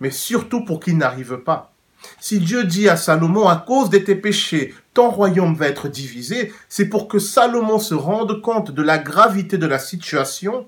mais 0.00 0.10
surtout 0.10 0.64
pour 0.64 0.80
qu'ils 0.80 0.98
n'arrivent 0.98 1.38
pas. 1.38 1.72
Si 2.18 2.38
Dieu 2.38 2.64
dit 2.64 2.88
à 2.88 2.96
Salomon, 2.96 3.48
à 3.48 3.56
cause 3.56 3.90
de 3.90 3.98
tes 3.98 4.14
péchés, 4.14 4.74
ton 4.94 5.10
royaume 5.10 5.54
va 5.54 5.68
être 5.68 5.88
divisé, 5.88 6.52
c'est 6.68 6.88
pour 6.88 7.08
que 7.08 7.18
Salomon 7.18 7.78
se 7.78 7.94
rende 7.94 8.40
compte 8.40 8.70
de 8.70 8.82
la 8.82 8.98
gravité 8.98 9.58
de 9.58 9.66
la 9.66 9.78
situation 9.78 10.66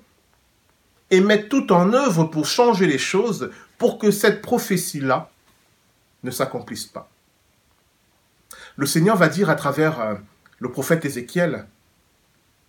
et 1.11 1.21
mette 1.21 1.49
tout 1.49 1.71
en 1.71 1.93
œuvre 1.93 2.25
pour 2.25 2.45
changer 2.45 2.87
les 2.87 2.97
choses 2.97 3.51
pour 3.77 3.99
que 3.99 4.11
cette 4.11 4.41
prophétie-là 4.41 5.29
ne 6.23 6.31
s'accomplisse 6.31 6.85
pas. 6.85 7.09
Le 8.75 8.85
Seigneur 8.85 9.17
va 9.17 9.29
dire 9.29 9.49
à 9.49 9.55
travers 9.55 9.99
euh, 9.99 10.15
le 10.57 10.71
prophète 10.71 11.05
Ézéchiel, 11.05 11.67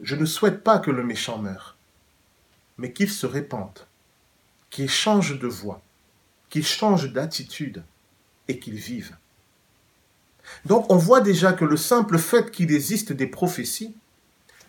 je 0.01 0.17
ne 0.17 0.27
souhaite 0.27 0.63
pas 0.63 0.79
que 0.79 0.91
le 0.91 1.05
méchant 1.05 1.39
meure, 1.39 1.77
mais 2.77 2.93
qu'il 2.93 3.11
se 3.11 3.27
répande, 3.27 3.87
qu'il 4.71 4.91
change 4.91 5.39
de 5.39 5.47
voix, 5.47 5.81
qu'il 6.51 6.67
change 6.67 7.13
d'attitude 7.13 7.83
et 8.49 8.59
qu'il 8.59 8.75
vive. 8.75 9.17
Donc 10.65 10.91
on 10.91 10.97
voit 10.97 11.21
déjà 11.21 11.53
que 11.53 11.65
le 11.65 11.77
simple 11.77 12.19
fait 12.19 12.51
qu'il 12.51 12.73
existe 12.73 13.13
des 13.13 13.27
prophéties, 13.27 13.95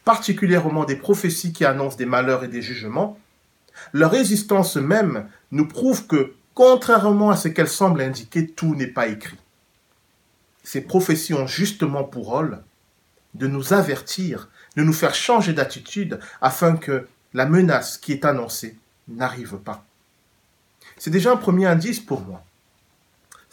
particulièrement 0.03 0.85
des 0.85 0.95
prophéties 0.95 1.53
qui 1.53 1.65
annoncent 1.65 1.97
des 1.97 2.05
malheurs 2.05 2.43
et 2.43 2.47
des 2.47 2.61
jugements, 2.61 3.19
leur 3.93 4.11
résistance 4.11 4.77
même 4.77 5.27
nous 5.51 5.67
prouve 5.67 6.07
que, 6.07 6.33
contrairement 6.53 7.31
à 7.31 7.37
ce 7.37 7.49
qu'elle 7.49 7.67
semble 7.67 8.01
indiquer, 8.01 8.47
tout 8.47 8.75
n'est 8.75 8.87
pas 8.87 9.07
écrit. 9.07 9.37
Ces 10.63 10.81
prophéties 10.81 11.33
ont 11.33 11.47
justement 11.47 12.03
pour 12.03 12.27
rôle 12.27 12.63
de 13.33 13.47
nous 13.47 13.73
avertir, 13.73 14.49
de 14.77 14.83
nous 14.83 14.93
faire 14.93 15.13
changer 15.13 15.53
d'attitude 15.53 16.19
afin 16.41 16.77
que 16.77 17.07
la 17.33 17.45
menace 17.45 17.97
qui 17.97 18.13
est 18.13 18.25
annoncée 18.25 18.77
n'arrive 19.07 19.57
pas. 19.57 19.85
C'est 20.97 21.11
déjà 21.11 21.31
un 21.33 21.37
premier 21.37 21.65
indice 21.65 21.99
pour 21.99 22.21
moi. 22.21 22.43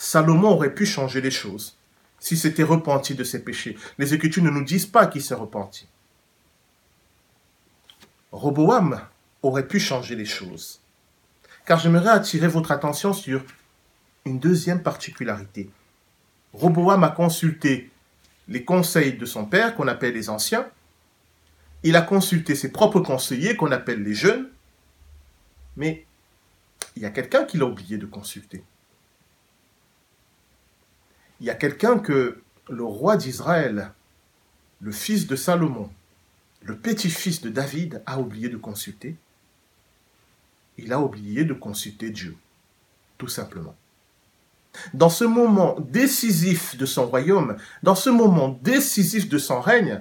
Salomon 0.02 0.48
aurait 0.48 0.74
pu 0.74 0.84
changer 0.84 1.20
les 1.20 1.30
choses 1.30 1.76
s'il 2.18 2.36
s'était 2.36 2.64
repenti 2.64 3.14
de 3.14 3.22
ses 3.22 3.44
péchés. 3.44 3.78
Les 3.98 4.14
Écritures 4.14 4.42
ne 4.42 4.50
nous 4.50 4.64
disent 4.64 4.86
pas 4.86 5.06
qu'il 5.06 5.22
s'est 5.22 5.36
repenti. 5.36 5.86
Roboam 8.32 9.00
aurait 9.42 9.68
pu 9.68 9.78
changer 9.78 10.16
les 10.16 10.24
choses. 10.24 10.80
Car 11.66 11.78
j'aimerais 11.78 12.10
attirer 12.10 12.48
votre 12.48 12.72
attention 12.72 13.12
sur 13.12 13.44
une 14.24 14.40
deuxième 14.40 14.82
particularité. 14.82 15.70
Roboam 16.52 17.04
a 17.04 17.10
consulté 17.10 17.92
les 18.48 18.64
conseils 18.64 19.12
de 19.12 19.24
son 19.24 19.44
père, 19.44 19.76
qu'on 19.76 19.86
appelle 19.86 20.14
les 20.14 20.28
anciens. 20.28 20.68
Il 21.84 21.94
a 21.94 22.02
consulté 22.02 22.56
ses 22.56 22.72
propres 22.72 23.00
conseillers, 23.00 23.56
qu'on 23.56 23.70
appelle 23.70 24.02
les 24.02 24.14
jeunes. 24.14 24.50
Mais 25.76 26.06
il 26.96 27.02
y 27.02 27.06
a 27.06 27.10
quelqu'un 27.10 27.44
qu'il 27.44 27.62
a 27.62 27.66
oublié 27.66 27.98
de 27.98 28.06
consulter. 28.06 28.64
Il 31.42 31.46
y 31.46 31.50
a 31.50 31.54
quelqu'un 31.54 31.98
que 31.98 32.40
le 32.70 32.84
roi 32.84 33.18
d'Israël, 33.18 33.92
le 34.80 34.92
fils 34.92 35.26
de 35.26 35.36
Salomon, 35.36 35.90
le 36.62 36.76
petit-fils 36.76 37.42
de 37.42 37.50
David, 37.50 38.02
a 38.06 38.18
oublié 38.18 38.48
de 38.48 38.56
consulter 38.56 39.16
il 40.78 40.92
a 40.92 41.00
oublié 41.00 41.44
de 41.44 41.52
consulter 41.52 42.10
Dieu, 42.10 42.36
tout 43.18 43.28
simplement. 43.28 43.74
Dans 44.94 45.10
ce 45.10 45.24
moment 45.24 45.76
décisif 45.80 46.76
de 46.76 46.86
son 46.86 47.06
royaume, 47.06 47.56
dans 47.82 47.94
ce 47.94 48.08
moment 48.08 48.58
décisif 48.62 49.28
de 49.28 49.38
son 49.38 49.60
règne, 49.60 50.00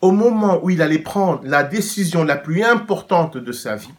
au 0.00 0.12
moment 0.12 0.60
où 0.62 0.70
il 0.70 0.80
allait 0.80 1.00
prendre 1.00 1.42
la 1.44 1.64
décision 1.64 2.22
la 2.22 2.36
plus 2.36 2.62
importante 2.62 3.36
de 3.36 3.52
sa 3.52 3.74
vie, 3.74 3.94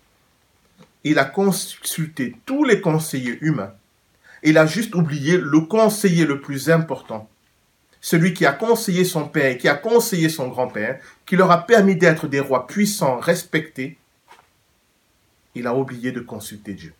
il 1.04 1.20
a 1.20 1.26
consulté 1.26 2.38
tous 2.46 2.64
les 2.64 2.80
conseillers 2.80 3.38
humains. 3.42 3.74
Il 4.44 4.58
a 4.58 4.66
juste 4.66 4.96
oublié 4.96 5.38
le 5.38 5.62
conseiller 5.62 6.26
le 6.26 6.40
plus 6.42 6.70
important, 6.70 7.30
celui 8.02 8.34
qui 8.34 8.46
a 8.46 8.54
conseillé 8.54 9.04
son 9.04 9.28
père 9.28 9.52
et 9.52 9.58
qui 9.58 9.68
a 9.68 9.76
conseillé 9.76 10.30
son 10.30 10.48
grand-père, 10.48 11.02
qui 11.26 11.36
leur 11.36 11.52
a 11.52 11.66
permis 11.66 11.96
d'être 11.96 12.28
des 12.28 12.40
rois 12.40 12.68
puissants, 12.68 13.20
respectés, 13.20 13.98
il 15.56 15.68
a 15.68 15.76
oublié 15.76 16.12
de 16.12 16.22
consulter 16.22 16.74
Dieu. 16.74 16.94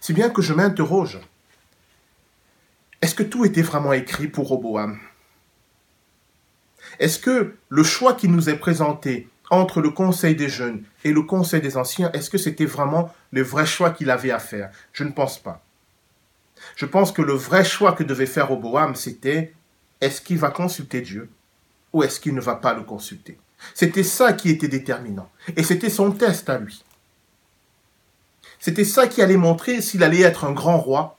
Si 0.00 0.12
bien 0.12 0.28
que 0.28 0.42
je 0.42 0.52
m'interroge, 0.52 1.18
est-ce 3.00 3.14
que 3.14 3.22
tout 3.22 3.44
était 3.44 3.62
vraiment 3.62 3.92
écrit 3.92 4.28
pour 4.28 4.48
Roboam? 4.48 4.98
Est-ce 6.98 7.18
que 7.18 7.56
le 7.68 7.82
choix 7.82 8.14
qui 8.14 8.28
nous 8.28 8.48
est 8.48 8.56
présenté 8.56 9.28
entre 9.50 9.80
le 9.80 9.90
conseil 9.90 10.34
des 10.34 10.48
jeunes 10.48 10.82
et 11.04 11.12
le 11.12 11.22
conseil 11.22 11.60
des 11.60 11.76
anciens, 11.76 12.10
est-ce 12.12 12.30
que 12.30 12.38
c'était 12.38 12.64
vraiment 12.64 13.12
le 13.30 13.42
vrai 13.42 13.66
choix 13.66 13.90
qu'il 13.90 14.10
avait 14.10 14.30
à 14.30 14.38
faire? 14.38 14.70
Je 14.92 15.04
ne 15.04 15.12
pense 15.12 15.38
pas. 15.38 15.62
Je 16.76 16.86
pense 16.86 17.12
que 17.12 17.22
le 17.22 17.34
vrai 17.34 17.64
choix 17.64 17.92
que 17.92 18.04
devait 18.04 18.26
faire 18.26 18.48
Roboam, 18.48 18.94
c'était 18.94 19.52
est-ce 20.00 20.20
qu'il 20.20 20.38
va 20.38 20.50
consulter 20.50 21.00
Dieu 21.02 21.30
ou 21.92 22.02
est-ce 22.02 22.20
qu'il 22.20 22.34
ne 22.34 22.40
va 22.40 22.56
pas 22.56 22.74
le 22.74 22.82
consulter? 22.82 23.38
C'était 23.74 24.02
ça 24.02 24.32
qui 24.32 24.50
était 24.50 24.68
déterminant. 24.68 25.30
Et 25.56 25.62
c'était 25.62 25.90
son 25.90 26.10
test 26.10 26.48
à 26.48 26.58
lui. 26.58 26.84
C'était 28.58 28.84
ça 28.84 29.06
qui 29.06 29.22
allait 29.22 29.36
montrer 29.36 29.80
s'il 29.80 30.02
allait 30.02 30.22
être 30.22 30.44
un 30.44 30.52
grand 30.52 30.78
roi 30.78 31.18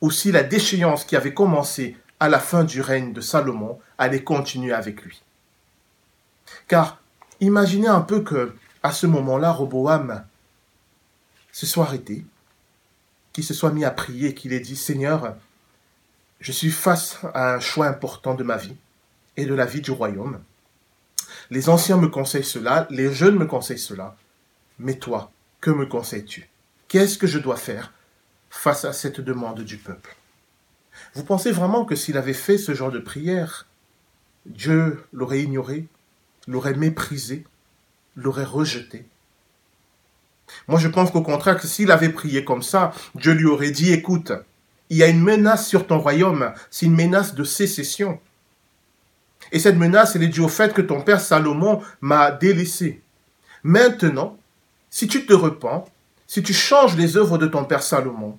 ou 0.00 0.10
si 0.10 0.32
la 0.32 0.42
déchéance 0.42 1.04
qui 1.04 1.16
avait 1.16 1.34
commencé 1.34 1.96
à 2.20 2.28
la 2.28 2.38
fin 2.38 2.64
du 2.64 2.80
règne 2.80 3.12
de 3.12 3.20
Salomon 3.20 3.78
allait 3.98 4.22
continuer 4.22 4.72
avec 4.72 5.02
lui. 5.02 5.22
Car 6.68 7.00
imaginez 7.40 7.88
un 7.88 8.00
peu 8.00 8.20
que, 8.20 8.54
à 8.82 8.92
ce 8.92 9.06
moment-là, 9.06 9.52
Roboam 9.52 10.24
se 11.52 11.66
soit 11.66 11.84
arrêté, 11.84 12.24
qu'il 13.32 13.44
se 13.44 13.54
soit 13.54 13.72
mis 13.72 13.84
à 13.84 13.90
prier, 13.90 14.34
qu'il 14.34 14.52
ait 14.52 14.60
dit 14.60 14.76
Seigneur, 14.76 15.36
je 16.40 16.52
suis 16.52 16.70
face 16.70 17.18
à 17.34 17.54
un 17.54 17.60
choix 17.60 17.86
important 17.86 18.34
de 18.34 18.44
ma 18.44 18.56
vie 18.56 18.76
et 19.36 19.46
de 19.46 19.54
la 19.54 19.66
vie 19.66 19.80
du 19.80 19.90
royaume. 19.90 20.40
Les 21.50 21.68
anciens 21.68 21.96
me 21.96 22.08
conseillent 22.08 22.44
cela, 22.44 22.86
les 22.90 23.12
jeunes 23.12 23.36
me 23.36 23.46
conseillent 23.46 23.78
cela. 23.78 24.16
Mais 24.78 24.94
toi, 24.94 25.30
que 25.60 25.70
me 25.70 25.86
conseilles-tu? 25.86 26.48
Qu'est-ce 26.88 27.18
que 27.18 27.26
je 27.26 27.38
dois 27.38 27.56
faire 27.56 27.92
face 28.50 28.84
à 28.84 28.92
cette 28.92 29.20
demande 29.20 29.60
du 29.60 29.76
peuple? 29.78 30.16
Vous 31.14 31.24
pensez 31.24 31.50
vraiment 31.50 31.84
que 31.84 31.96
s'il 31.96 32.16
avait 32.16 32.32
fait 32.32 32.58
ce 32.58 32.74
genre 32.74 32.90
de 32.90 32.98
prière, 32.98 33.66
Dieu 34.46 35.04
l'aurait 35.12 35.42
ignoré, 35.42 35.86
l'aurait 36.46 36.74
méprisé, 36.74 37.44
l'aurait 38.14 38.44
rejeté 38.44 39.06
Moi 40.68 40.78
je 40.78 40.88
pense 40.88 41.10
qu'au 41.10 41.22
contraire, 41.22 41.62
s'il 41.62 41.90
avait 41.90 42.10
prié 42.10 42.44
comme 42.44 42.62
ça, 42.62 42.92
Dieu 43.14 43.32
lui 43.32 43.46
aurait 43.46 43.70
dit, 43.70 43.92
écoute, 43.92 44.32
il 44.88 44.96
y 44.98 45.02
a 45.02 45.08
une 45.08 45.22
menace 45.22 45.66
sur 45.66 45.86
ton 45.86 45.98
royaume, 45.98 46.52
c'est 46.70 46.86
une 46.86 46.94
menace 46.94 47.34
de 47.34 47.44
sécession. 47.44 48.20
Et 49.52 49.58
cette 49.58 49.76
menace, 49.76 50.16
elle 50.16 50.22
est 50.22 50.28
due 50.28 50.40
au 50.40 50.48
fait 50.48 50.72
que 50.72 50.82
ton 50.82 51.00
père 51.00 51.20
Salomon 51.20 51.82
m'a 52.00 52.30
délaissé. 52.30 53.02
Maintenant, 53.62 54.36
si 54.90 55.08
tu 55.08 55.26
te 55.26 55.32
repens, 55.32 55.84
si 56.26 56.42
tu 56.42 56.52
changes 56.52 56.96
les 56.96 57.16
œuvres 57.16 57.38
de 57.38 57.46
ton 57.46 57.64
père 57.64 57.82
Salomon, 57.82 58.38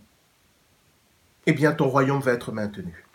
eh 1.46 1.54
bien 1.54 1.72
ton 1.72 1.88
royaume 1.88 2.20
va 2.20 2.34
être 2.34 2.52
maintenu. 2.52 3.07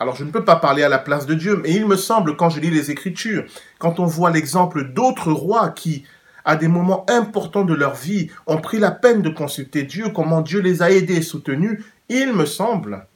Alors 0.00 0.14
je 0.14 0.24
ne 0.24 0.30
peux 0.30 0.44
pas 0.44 0.56
parler 0.56 0.82
à 0.82 0.88
la 0.88 0.98
place 0.98 1.26
de 1.26 1.34
Dieu, 1.34 1.56
mais 1.56 1.72
il 1.72 1.86
me 1.86 1.96
semble, 1.96 2.36
quand 2.36 2.50
je 2.50 2.60
lis 2.60 2.70
les 2.70 2.90
Écritures, 2.90 3.44
quand 3.78 3.98
on 3.98 4.06
voit 4.06 4.30
l'exemple 4.30 4.92
d'autres 4.92 5.32
rois 5.32 5.70
qui, 5.70 6.04
à 6.44 6.56
des 6.56 6.68
moments 6.68 7.04
importants 7.10 7.64
de 7.64 7.74
leur 7.74 7.94
vie, 7.94 8.30
ont 8.46 8.60
pris 8.60 8.78
la 8.78 8.92
peine 8.92 9.22
de 9.22 9.28
consulter 9.28 9.82
Dieu, 9.82 10.10
comment 10.10 10.40
Dieu 10.40 10.60
les 10.60 10.82
a 10.82 10.90
aidés 10.90 11.16
et 11.16 11.22
soutenus, 11.22 11.84
il 12.08 12.32
me 12.32 12.46
semble, 12.46 13.06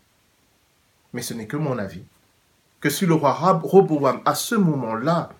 mais 1.12 1.22
ce 1.22 1.34
n'est 1.34 1.46
que 1.46 1.56
mon 1.56 1.78
avis, 1.78 2.02
que 2.80 2.90
si 2.90 3.06
le 3.06 3.14
roi 3.14 3.32
Roboam, 3.32 4.20
à 4.24 4.34
ce 4.34 4.56
moment-là, 4.56 5.30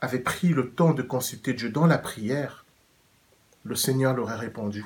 avait 0.00 0.18
pris 0.18 0.48
le 0.48 0.70
temps 0.70 0.94
de 0.94 1.02
consulter 1.02 1.52
Dieu 1.52 1.68
dans 1.68 1.86
la 1.86 1.98
prière, 1.98 2.64
le 3.64 3.76
Seigneur 3.76 4.14
l'aurait 4.14 4.36
répondu. 4.36 4.84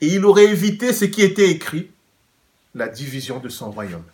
Et 0.00 0.08
il 0.08 0.26
aurait 0.26 0.46
évité 0.46 0.92
ce 0.92 1.04
qui 1.04 1.22
était 1.22 1.48
écrit, 1.48 1.90
la 2.74 2.88
division 2.88 3.38
de 3.38 3.48
son 3.48 3.70
royaume. 3.70 4.04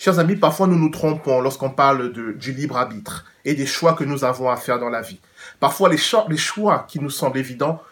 Chers 0.00 0.18
amis, 0.18 0.36
parfois 0.36 0.66
nous 0.66 0.78
nous 0.78 0.88
trompons 0.88 1.42
lorsqu'on 1.42 1.68
parle 1.68 2.10
du 2.10 2.52
libre 2.52 2.78
arbitre 2.78 3.26
et 3.44 3.52
des 3.52 3.66
choix 3.66 3.92
que 3.92 4.02
nous 4.02 4.24
avons 4.24 4.48
à 4.48 4.56
faire 4.56 4.78
dans 4.78 4.88
la 4.88 5.02
vie. 5.02 5.20
Parfois 5.60 5.90
les 5.90 5.98
choix, 5.98 6.24
les 6.30 6.38
choix 6.38 6.86
qui 6.88 7.00
nous 7.00 7.10
semblent 7.10 7.36
évidents 7.36 7.82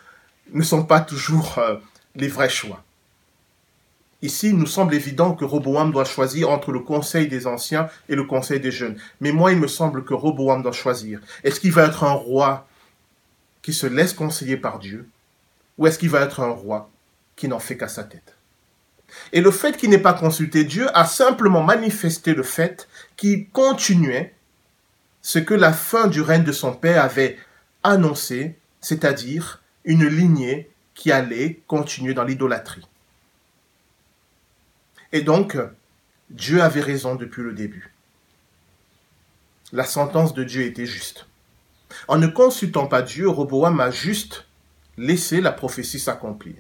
ne 0.55 0.63
sont 0.63 0.85
pas 0.85 1.01
toujours 1.01 1.59
euh, 1.59 1.77
les 2.17 2.29
vrais 2.29 2.49
choix. 2.49 2.83
Ici, 4.23 4.49
il 4.49 4.57
nous 4.57 4.67
semble 4.67 4.95
évident 4.95 5.35
que 5.35 5.45
Roboam 5.45 5.93
doit 5.93 6.07
choisir 6.07 6.49
entre 6.49 6.73
le 6.73 6.81
conseil 6.81 7.29
des 7.29 7.47
anciens 7.47 7.91
et 8.09 8.15
le 8.15 8.25
conseil 8.25 8.59
des 8.59 8.71
jeunes. 8.71 8.97
Mais 9.21 9.31
moi, 9.31 9.53
il 9.53 9.59
me 9.59 9.69
semble 9.69 10.03
que 10.03 10.15
Roboam 10.15 10.63
doit 10.63 10.73
choisir. 10.73 11.21
Est-ce 11.45 11.61
qu'il 11.61 11.73
va 11.73 11.85
être 11.85 12.05
un 12.05 12.13
roi 12.13 12.67
qui 13.61 13.75
se 13.75 13.87
laisse 13.87 14.15
conseiller 14.15 14.57
par 14.57 14.79
Dieu 14.79 15.07
ou 15.77 15.87
est-ce 15.87 15.99
qu'il 15.99 16.09
va 16.09 16.23
être 16.23 16.41
un 16.41 16.53
roi 16.53 16.89
qui 17.37 17.49
n'en 17.49 17.59
fait 17.59 17.77
qu'à 17.77 17.87
sa 17.87 18.03
tête? 18.03 18.38
Et 19.33 19.41
le 19.41 19.51
fait 19.51 19.77
qu'il 19.77 19.91
n'ait 19.91 19.99
pas 19.99 20.15
consulté 20.15 20.65
Dieu 20.65 20.87
a 20.97 21.05
simplement 21.05 21.63
manifesté 21.63 22.35
le 22.35 22.43
fait 22.43 22.89
qu'il 23.17 23.49
continuait 23.51 24.35
ce 25.23 25.39
que 25.39 25.55
la 25.55 25.73
fin 25.73 26.07
du 26.07 26.21
règne 26.21 26.45
de 26.45 26.53
son 26.53 26.73
père 26.73 27.03
avait 27.03 27.39
annoncé, 27.83 28.57
c'est-à-dire 28.81 29.63
une 29.85 30.07
lignée 30.07 30.71
qui 30.95 31.13
allait 31.13 31.61
continuer 31.67 32.15
dans 32.15 32.25
l'idolâtrie. 32.25 32.87
Et 35.13 35.23
donc, 35.23 35.57
Dieu 36.31 36.63
avait 36.63 36.81
raison 36.81 37.15
depuis 37.15 37.43
le 37.43 37.53
début. 37.53 37.95
La 39.73 39.85
sentence 39.85 40.35
de 40.35 40.45
Dieu 40.45 40.63
était 40.63 40.87
juste. 40.87 41.27
En 42.07 42.19
ne 42.19 42.27
consultant 42.27 42.87
pas 42.87 43.03
Dieu, 43.03 43.29
Roboam 43.29 43.81
a 43.81 43.91
juste 43.91 44.47
laissé 44.97 45.41
la 45.41 45.53
prophétie 45.53 45.99
s'accomplir. 45.99 46.57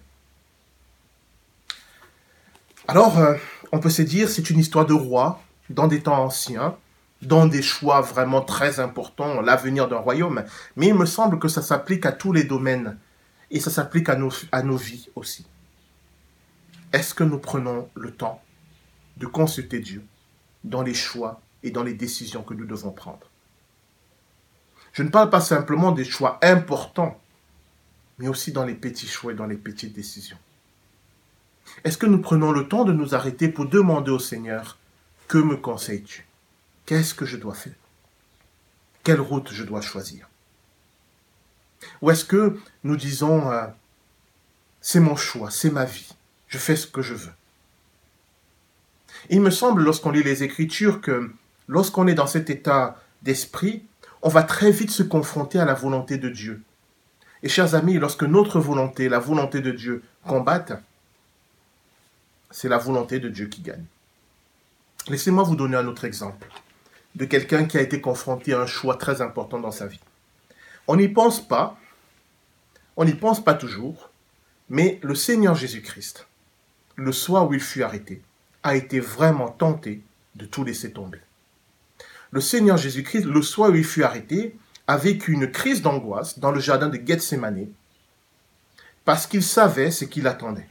Alors, 2.88 3.18
euh, 3.18 3.34
on 3.70 3.78
peut 3.78 3.90
se 3.90 4.02
dire, 4.02 4.28
c'est 4.28 4.50
une 4.50 4.58
histoire 4.58 4.86
de 4.86 4.94
roi 4.94 5.40
dans 5.70 5.86
des 5.86 6.00
temps 6.00 6.24
anciens, 6.24 6.76
dans 7.22 7.46
des 7.46 7.62
choix 7.62 8.00
vraiment 8.00 8.40
très 8.40 8.80
importants, 8.80 9.40
l'avenir 9.40 9.88
d'un 9.88 9.98
royaume. 9.98 10.44
Mais 10.76 10.88
il 10.88 10.94
me 10.94 11.06
semble 11.06 11.38
que 11.38 11.48
ça 11.48 11.62
s'applique 11.62 12.06
à 12.06 12.12
tous 12.12 12.32
les 12.32 12.44
domaines 12.44 12.98
et 13.50 13.60
ça 13.60 13.70
s'applique 13.70 14.08
à 14.08 14.16
nos, 14.16 14.30
à 14.50 14.62
nos 14.62 14.76
vies 14.76 15.08
aussi 15.14 15.46
est-ce 16.92 17.14
que 17.14 17.24
nous 17.24 17.38
prenons 17.38 17.88
le 17.94 18.10
temps 18.12 18.42
de 19.16 19.26
consulter 19.26 19.80
Dieu 19.80 20.02
dans 20.64 20.82
les 20.82 20.94
choix 20.94 21.40
et 21.62 21.70
dans 21.70 21.82
les 21.82 21.94
décisions 21.94 22.42
que 22.42 22.54
nous 22.54 22.64
devons 22.64 22.92
prendre? 22.92 23.30
Je 24.92 25.02
ne 25.02 25.10
parle 25.10 25.30
pas 25.30 25.40
simplement 25.40 25.92
des 25.92 26.04
choix 26.04 26.38
importants, 26.42 27.20
mais 28.18 28.28
aussi 28.28 28.52
dans 28.52 28.64
les 28.64 28.74
petits 28.74 29.06
choix 29.06 29.32
et 29.32 29.36
dans 29.36 29.46
les 29.46 29.56
petites 29.56 29.92
décisions. 29.92 30.38
Est-ce 31.84 31.98
que 31.98 32.06
nous 32.06 32.20
prenons 32.20 32.52
le 32.52 32.68
temps 32.68 32.84
de 32.84 32.92
nous 32.92 33.14
arrêter 33.14 33.48
pour 33.48 33.66
demander 33.66 34.10
au 34.10 34.18
Seigneur, 34.18 34.78
que 35.26 35.38
me 35.38 35.56
conseilles-tu? 35.56 36.26
Qu'est-ce 36.86 37.14
que 37.14 37.26
je 37.26 37.36
dois 37.36 37.54
faire? 37.54 37.74
Quelle 39.04 39.20
route 39.20 39.50
je 39.52 39.64
dois 39.64 39.80
choisir? 39.80 40.28
Ou 42.02 42.10
est-ce 42.10 42.24
que 42.24 42.58
nous 42.84 42.96
disons, 42.96 43.50
euh, 43.50 43.66
c'est 44.80 45.00
mon 45.00 45.16
choix, 45.16 45.50
c'est 45.50 45.70
ma 45.70 45.84
vie 45.84 46.14
je 46.48 46.58
fais 46.58 46.76
ce 46.76 46.86
que 46.86 47.02
je 47.02 47.14
veux? 47.14 47.32
Il 49.30 49.40
me 49.40 49.50
semble, 49.50 49.82
lorsqu'on 49.82 50.10
lit 50.10 50.22
les 50.22 50.42
Écritures, 50.42 51.00
que 51.00 51.30
lorsqu'on 51.66 52.06
est 52.06 52.14
dans 52.14 52.26
cet 52.26 52.50
état 52.50 52.96
d'esprit, 53.22 53.82
on 54.22 54.28
va 54.28 54.42
très 54.42 54.70
vite 54.70 54.90
se 54.90 55.02
confronter 55.02 55.58
à 55.58 55.64
la 55.64 55.74
volonté 55.74 56.16
de 56.16 56.28
Dieu. 56.28 56.62
Et 57.42 57.48
chers 57.48 57.74
amis, 57.74 57.98
lorsque 57.98 58.24
notre 58.24 58.58
volonté, 58.58 59.08
la 59.08 59.18
volonté 59.18 59.60
de 59.60 59.70
Dieu, 59.70 60.02
combattent, 60.26 60.82
c'est 62.50 62.68
la 62.68 62.78
volonté 62.78 63.20
de 63.20 63.28
Dieu 63.28 63.46
qui 63.46 63.62
gagne. 63.62 63.84
Laissez-moi 65.08 65.42
vous 65.42 65.56
donner 65.56 65.76
un 65.76 65.86
autre 65.86 66.04
exemple 66.04 66.48
de 67.14 67.24
quelqu'un 67.24 67.64
qui 67.64 67.78
a 67.78 67.82
été 67.82 68.00
confronté 68.00 68.52
à 68.52 68.60
un 68.60 68.66
choix 68.66 68.96
très 68.96 69.22
important 69.22 69.58
dans 69.58 69.70
sa 69.70 69.86
vie. 69.86 70.00
On 70.86 70.96
n'y 70.96 71.08
pense 71.08 71.46
pas, 71.46 71.78
on 72.96 73.04
n'y 73.04 73.14
pense 73.14 73.42
pas 73.42 73.54
toujours, 73.54 74.10
mais 74.68 74.98
le 75.02 75.14
Seigneur 75.14 75.54
Jésus-Christ 75.54 76.28
le 76.98 77.12
soir 77.12 77.48
où 77.48 77.54
il 77.54 77.60
fut 77.60 77.82
arrêté, 77.82 78.20
a 78.64 78.74
été 78.74 78.98
vraiment 78.98 79.48
tenté 79.48 80.02
de 80.34 80.44
tout 80.44 80.64
laisser 80.64 80.92
tomber. 80.92 81.20
Le 82.32 82.40
Seigneur 82.40 82.76
Jésus-Christ, 82.76 83.24
le 83.24 83.40
soir 83.40 83.70
où 83.70 83.76
il 83.76 83.84
fut 83.84 84.02
arrêté, 84.02 84.58
a 84.88 84.96
vécu 84.96 85.32
une 85.32 85.50
crise 85.50 85.80
d'angoisse 85.80 86.40
dans 86.40 86.50
le 86.50 86.60
jardin 86.60 86.88
de 86.88 87.00
Gethsemane 87.02 87.68
parce 89.04 89.26
qu'il 89.26 89.44
savait 89.44 89.90
ce 89.90 90.04
qu'il 90.04 90.26
attendait. 90.26 90.68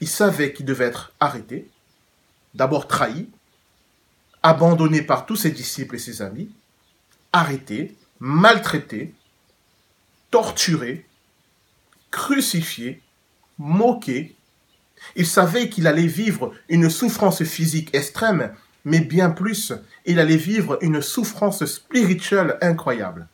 Il 0.00 0.08
savait 0.08 0.52
qu'il 0.52 0.66
devait 0.66 0.86
être 0.86 1.12
arrêté, 1.20 1.68
d'abord 2.54 2.88
trahi, 2.88 3.28
abandonné 4.42 5.02
par 5.02 5.26
tous 5.26 5.36
ses 5.36 5.50
disciples 5.50 5.96
et 5.96 5.98
ses 5.98 6.22
amis, 6.22 6.50
arrêté, 7.32 7.96
maltraité, 8.18 9.14
torturé, 10.30 11.06
crucifié, 12.10 13.02
moqué, 13.58 14.34
il 15.16 15.26
savait 15.26 15.68
qu'il 15.68 15.86
allait 15.86 16.06
vivre 16.06 16.52
une 16.68 16.90
souffrance 16.90 17.42
physique 17.44 17.94
extrême, 17.94 18.54
mais 18.84 19.00
bien 19.00 19.30
plus, 19.30 19.72
il 20.06 20.18
allait 20.18 20.36
vivre 20.36 20.78
une 20.82 21.00
souffrance 21.00 21.64
spirituelle 21.64 22.56
incroyable. 22.60 23.28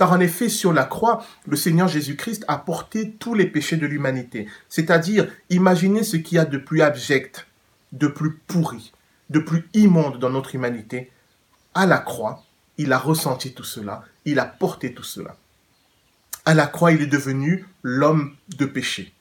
Car 0.00 0.12
en 0.12 0.20
effet, 0.20 0.48
sur 0.48 0.72
la 0.72 0.84
croix, 0.84 1.22
le 1.46 1.56
Seigneur 1.56 1.86
Jésus-Christ 1.86 2.46
a 2.48 2.56
porté 2.56 3.10
tous 3.18 3.34
les 3.34 3.44
péchés 3.44 3.76
de 3.76 3.86
l'humanité. 3.86 4.48
C'est-à-dire, 4.70 5.28
imaginez 5.50 6.04
ce 6.04 6.16
qu'il 6.16 6.36
y 6.36 6.38
a 6.38 6.46
de 6.46 6.56
plus 6.56 6.80
abject, 6.80 7.46
de 7.92 8.06
plus 8.06 8.32
pourri, 8.46 8.94
de 9.28 9.40
plus 9.40 9.68
immonde 9.74 10.18
dans 10.18 10.30
notre 10.30 10.54
humanité. 10.54 11.10
À 11.74 11.84
la 11.84 11.98
croix, 11.98 12.42
il 12.78 12.94
a 12.94 12.98
ressenti 12.98 13.52
tout 13.52 13.62
cela, 13.62 14.02
il 14.24 14.38
a 14.38 14.46
porté 14.46 14.94
tout 14.94 15.02
cela. 15.02 15.36
À 16.46 16.54
la 16.54 16.66
croix, 16.66 16.92
il 16.92 17.02
est 17.02 17.06
devenu 17.06 17.66
l'homme 17.82 18.34
de 18.56 18.64
péché. 18.64 19.12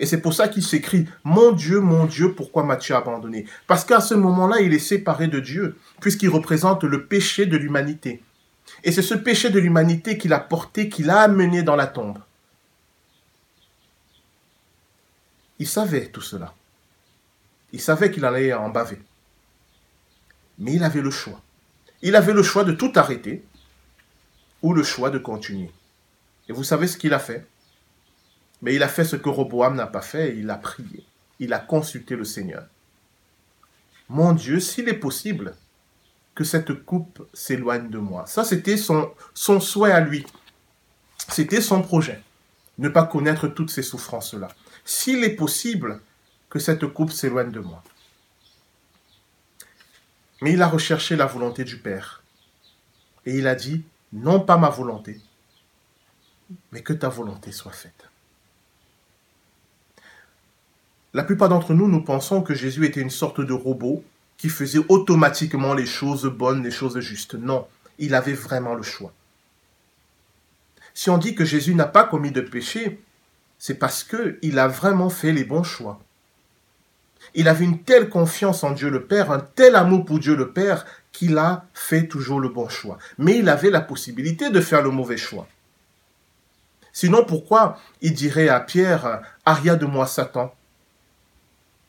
Et 0.00 0.06
c'est 0.06 0.20
pour 0.20 0.34
ça 0.34 0.48
qu'il 0.48 0.64
s'écrit 0.64 1.06
Mon 1.22 1.52
Dieu, 1.52 1.78
mon 1.78 2.06
Dieu, 2.06 2.34
pourquoi 2.34 2.64
m'as-tu 2.64 2.92
abandonné? 2.92 3.46
Parce 3.68 3.84
qu'à 3.84 4.00
ce 4.00 4.14
moment-là, 4.14 4.62
il 4.62 4.74
est 4.74 4.80
séparé 4.80 5.28
de 5.28 5.38
Dieu, 5.38 5.76
puisqu'il 6.00 6.28
représente 6.28 6.82
le 6.82 7.06
péché 7.06 7.46
de 7.46 7.56
l'humanité. 7.56 8.20
Et 8.82 8.92
c'est 8.92 9.02
ce 9.02 9.14
péché 9.14 9.50
de 9.50 9.58
l'humanité 9.58 10.16
qu'il 10.16 10.32
a 10.32 10.40
porté, 10.40 10.88
qu'il 10.88 11.10
a 11.10 11.20
amené 11.20 11.62
dans 11.62 11.76
la 11.76 11.86
tombe. 11.86 12.18
Il 15.58 15.68
savait 15.68 16.06
tout 16.06 16.22
cela. 16.22 16.54
Il 17.72 17.80
savait 17.80 18.10
qu'il 18.10 18.24
allait 18.24 18.52
en 18.52 18.70
baver. 18.70 19.00
Mais 20.58 20.72
il 20.72 20.84
avait 20.84 21.02
le 21.02 21.10
choix. 21.10 21.40
Il 22.02 22.16
avait 22.16 22.32
le 22.32 22.42
choix 22.42 22.64
de 22.64 22.72
tout 22.72 22.92
arrêter 22.94 23.44
ou 24.62 24.72
le 24.72 24.82
choix 24.82 25.10
de 25.10 25.18
continuer. 25.18 25.70
Et 26.48 26.52
vous 26.52 26.64
savez 26.64 26.86
ce 26.86 26.96
qu'il 26.96 27.12
a 27.12 27.18
fait? 27.18 27.46
Mais 28.62 28.74
il 28.74 28.82
a 28.82 28.88
fait 28.88 29.04
ce 29.04 29.16
que 29.16 29.28
Roboam 29.28 29.74
n'a 29.74 29.86
pas 29.86 30.02
fait, 30.02 30.36
il 30.36 30.50
a 30.50 30.56
prié. 30.56 31.04
Il 31.38 31.52
a 31.52 31.58
consulté 31.58 32.16
le 32.16 32.24
Seigneur. 32.24 32.66
Mon 34.08 34.32
Dieu, 34.32 34.60
s'il 34.60 34.88
est 34.88 34.94
possible 34.94 35.54
que 36.34 36.44
cette 36.44 36.84
coupe 36.84 37.26
s'éloigne 37.32 37.90
de 37.90 37.98
moi. 37.98 38.26
Ça, 38.26 38.44
c'était 38.44 38.76
son, 38.76 39.14
souhait 39.34 39.92
à 39.92 40.00
lui. 40.00 40.26
C'était 41.28 41.60
son 41.60 41.82
projet. 41.82 42.22
Ne 42.78 42.88
pas 42.88 43.04
connaître 43.04 43.48
toutes 43.48 43.70
ces 43.70 43.82
souffrances-là. 43.82 44.48
S'il 44.84 45.22
est 45.24 45.36
possible 45.36 46.00
que 46.48 46.58
cette 46.58 46.86
coupe 46.86 47.12
s'éloigne 47.12 47.52
de 47.52 47.60
moi. 47.60 47.82
Mais 50.42 50.52
il 50.52 50.62
a 50.62 50.68
recherché 50.68 51.16
la 51.16 51.26
volonté 51.26 51.64
du 51.64 51.76
Père. 51.76 52.22
Et 53.26 53.36
il 53.36 53.46
a 53.46 53.54
dit, 53.54 53.84
non 54.12 54.40
pas 54.40 54.56
ma 54.56 54.70
volonté, 54.70 55.20
mais 56.72 56.82
que 56.82 56.94
ta 56.94 57.08
volonté 57.08 57.52
soit 57.52 57.72
faite. 57.72 58.08
La 61.12 61.24
plupart 61.24 61.48
d'entre 61.48 61.74
nous, 61.74 61.88
nous 61.88 62.02
pensons 62.02 62.40
que 62.40 62.54
Jésus 62.54 62.86
était 62.86 63.00
une 63.00 63.10
sorte 63.10 63.40
de 63.40 63.52
robot 63.52 64.04
qui 64.40 64.48
faisait 64.48 64.80
automatiquement 64.88 65.74
les 65.74 65.84
choses 65.84 66.24
bonnes, 66.24 66.62
les 66.62 66.70
choses 66.70 66.98
justes. 67.00 67.34
Non, 67.34 67.68
il 67.98 68.14
avait 68.14 68.32
vraiment 68.32 68.74
le 68.74 68.82
choix. 68.82 69.12
Si 70.94 71.10
on 71.10 71.18
dit 71.18 71.34
que 71.34 71.44
Jésus 71.44 71.74
n'a 71.74 71.84
pas 71.84 72.04
commis 72.04 72.30
de 72.30 72.40
péché, 72.40 73.02
c'est 73.58 73.74
parce 73.74 74.02
qu'il 74.02 74.58
a 74.58 74.66
vraiment 74.66 75.10
fait 75.10 75.32
les 75.32 75.44
bons 75.44 75.62
choix. 75.62 76.00
Il 77.34 77.48
avait 77.48 77.66
une 77.66 77.82
telle 77.82 78.08
confiance 78.08 78.64
en 78.64 78.70
Dieu 78.70 78.88
le 78.88 79.04
Père, 79.04 79.30
un 79.30 79.40
tel 79.40 79.76
amour 79.76 80.06
pour 80.06 80.18
Dieu 80.18 80.34
le 80.34 80.52
Père, 80.52 80.86
qu'il 81.12 81.36
a 81.36 81.66
fait 81.74 82.08
toujours 82.08 82.40
le 82.40 82.48
bon 82.48 82.70
choix. 82.70 82.96
Mais 83.18 83.36
il 83.36 83.48
avait 83.50 83.68
la 83.68 83.82
possibilité 83.82 84.48
de 84.48 84.62
faire 84.62 84.80
le 84.80 84.88
mauvais 84.88 85.18
choix. 85.18 85.46
Sinon, 86.94 87.24
pourquoi 87.24 87.78
il 88.00 88.14
dirait 88.14 88.48
à 88.48 88.60
Pierre, 88.60 89.20
Aria 89.44 89.76
de 89.76 89.84
moi 89.84 90.06
Satan, 90.06 90.54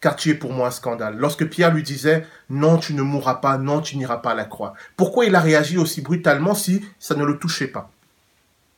car 0.01 0.15
tu 0.15 0.31
es 0.31 0.33
pour 0.33 0.51
moi 0.51 0.67
un 0.67 0.71
scandale. 0.71 1.17
Lorsque 1.17 1.47
Pierre 1.47 1.73
lui 1.73 1.83
disait, 1.83 2.27
non, 2.49 2.77
tu 2.77 2.95
ne 2.95 3.03
mourras 3.03 3.35
pas, 3.35 3.57
non, 3.59 3.81
tu 3.81 3.97
n'iras 3.97 4.17
pas 4.17 4.31
à 4.31 4.35
la 4.35 4.45
croix. 4.45 4.73
Pourquoi 4.97 5.25
il 5.25 5.35
a 5.35 5.39
réagi 5.39 5.77
aussi 5.77 6.01
brutalement 6.01 6.55
si 6.55 6.83
ça 6.99 7.15
ne 7.15 7.23
le 7.23 7.37
touchait 7.37 7.67
pas? 7.67 7.91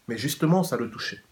Mais 0.09 0.17
justement, 0.17 0.63
ça 0.63 0.75
le 0.75 0.89
touchait. 0.91 1.23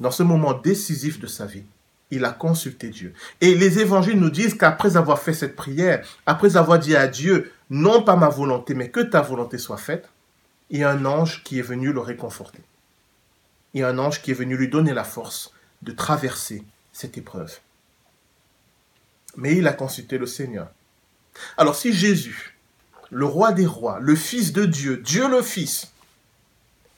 Dans 0.00 0.10
ce 0.10 0.24
moment 0.24 0.54
décisif 0.54 1.20
de 1.20 1.28
sa 1.28 1.46
vie, 1.46 1.64
il 2.10 2.24
a 2.24 2.32
consulté 2.32 2.88
Dieu. 2.88 3.14
Et 3.40 3.54
les 3.54 3.78
évangiles 3.78 4.18
nous 4.18 4.30
disent 4.30 4.54
qu'après 4.54 4.96
avoir 4.96 5.20
fait 5.20 5.32
cette 5.32 5.54
prière, 5.54 6.04
après 6.26 6.56
avoir 6.56 6.80
dit 6.80 6.96
à 6.96 7.06
Dieu, 7.06 7.52
non 7.70 8.02
pas 8.02 8.16
ma 8.16 8.28
volonté, 8.28 8.74
mais 8.74 8.90
que 8.90 9.00
ta 9.00 9.20
volonté 9.20 9.56
soit 9.56 9.76
faite, 9.76 10.08
il 10.70 10.80
y 10.80 10.84
a 10.84 10.90
un 10.90 11.04
ange 11.04 11.44
qui 11.44 11.60
est 11.60 11.62
venu 11.62 11.92
le 11.92 12.00
réconforter. 12.00 12.62
Il 13.74 13.82
y 13.82 13.84
a 13.84 13.88
un 13.88 13.98
ange 13.98 14.20
qui 14.20 14.32
est 14.32 14.34
venu 14.34 14.56
lui 14.56 14.68
donner 14.68 14.94
la 14.94 15.04
force 15.04 15.52
de 15.82 15.92
traverser 15.92 16.64
cette 16.92 17.16
épreuve. 17.16 17.60
Mais 19.36 19.56
il 19.56 19.66
a 19.66 19.72
consulté 19.72 20.18
le 20.18 20.26
Seigneur. 20.26 20.68
Alors 21.56 21.76
si 21.76 21.92
Jésus, 21.92 22.56
le 23.10 23.24
roi 23.24 23.52
des 23.52 23.66
rois, 23.66 23.98
le 24.00 24.16
Fils 24.16 24.52
de 24.52 24.64
Dieu, 24.64 24.98
Dieu 24.98 25.28
le 25.28 25.42
Fils, 25.42 25.92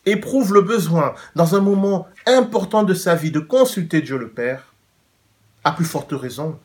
éprouve 0.04 0.52
le 0.52 0.62
besoin 0.62 1.14
dans 1.36 1.54
un 1.54 1.60
moment 1.60 2.08
important 2.26 2.82
de 2.82 2.94
sa 2.94 3.14
vie 3.14 3.30
de 3.30 3.40
consulter 3.40 4.02
Dieu 4.02 4.18
le 4.18 4.30
Père, 4.30 4.72
à 5.64 5.72
plus 5.72 5.84
forte 5.84 6.12
raison, 6.12 6.58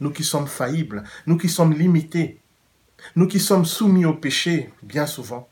nous 0.00 0.10
qui 0.10 0.24
sommes 0.24 0.46
faillibles, 0.46 1.02
nous 1.26 1.36
qui 1.36 1.48
sommes 1.48 1.72
limités, 1.72 2.38
nous 3.16 3.26
qui 3.26 3.40
sommes 3.40 3.64
soumis 3.64 4.04
au 4.04 4.14
péché, 4.14 4.72
bien 4.82 5.06
souvent, 5.06 5.48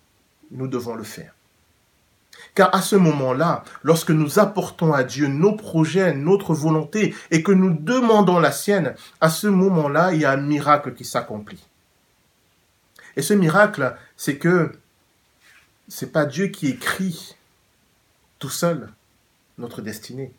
nous 0.51 0.69
devons 0.69 0.95
le 0.95 1.05
faire. 1.05 1.36
Car 2.57 2.75
à 2.75 2.81
ce 2.81 2.97
moment-là, 2.97 3.65
lorsque 3.83 4.11
nous 4.11 4.39
apportons 4.39 4.95
à 4.95 5.05
Dieu 5.05 5.27
nos 5.27 5.55
projets, 5.55 6.15
notre 6.15 6.55
volonté, 6.55 7.15
et 7.31 7.43
que 7.43 7.53
nous 7.53 7.75
demandons 7.75 8.41
la 8.41 8.51
sienne, 8.51 8.95
à 9.21 9.29
ce 9.29 9.47
moment-là, 9.47 10.15
il 10.15 10.23
y 10.23 10.25
a 10.25 10.33
un 10.33 10.39
miracle 10.39 10.95
qui 10.95 11.05
s'accomplit. 11.05 11.63
Et 13.15 13.21
ce 13.21 13.35
miracle, 13.35 13.95
c'est 14.17 14.39
que 14.39 14.73
c'est 15.87 16.11
pas 16.11 16.25
Dieu 16.25 16.47
qui 16.47 16.69
écrit 16.69 17.37
tout 18.39 18.49
seul 18.49 18.89
notre 19.59 19.83
destinée. 19.83 20.33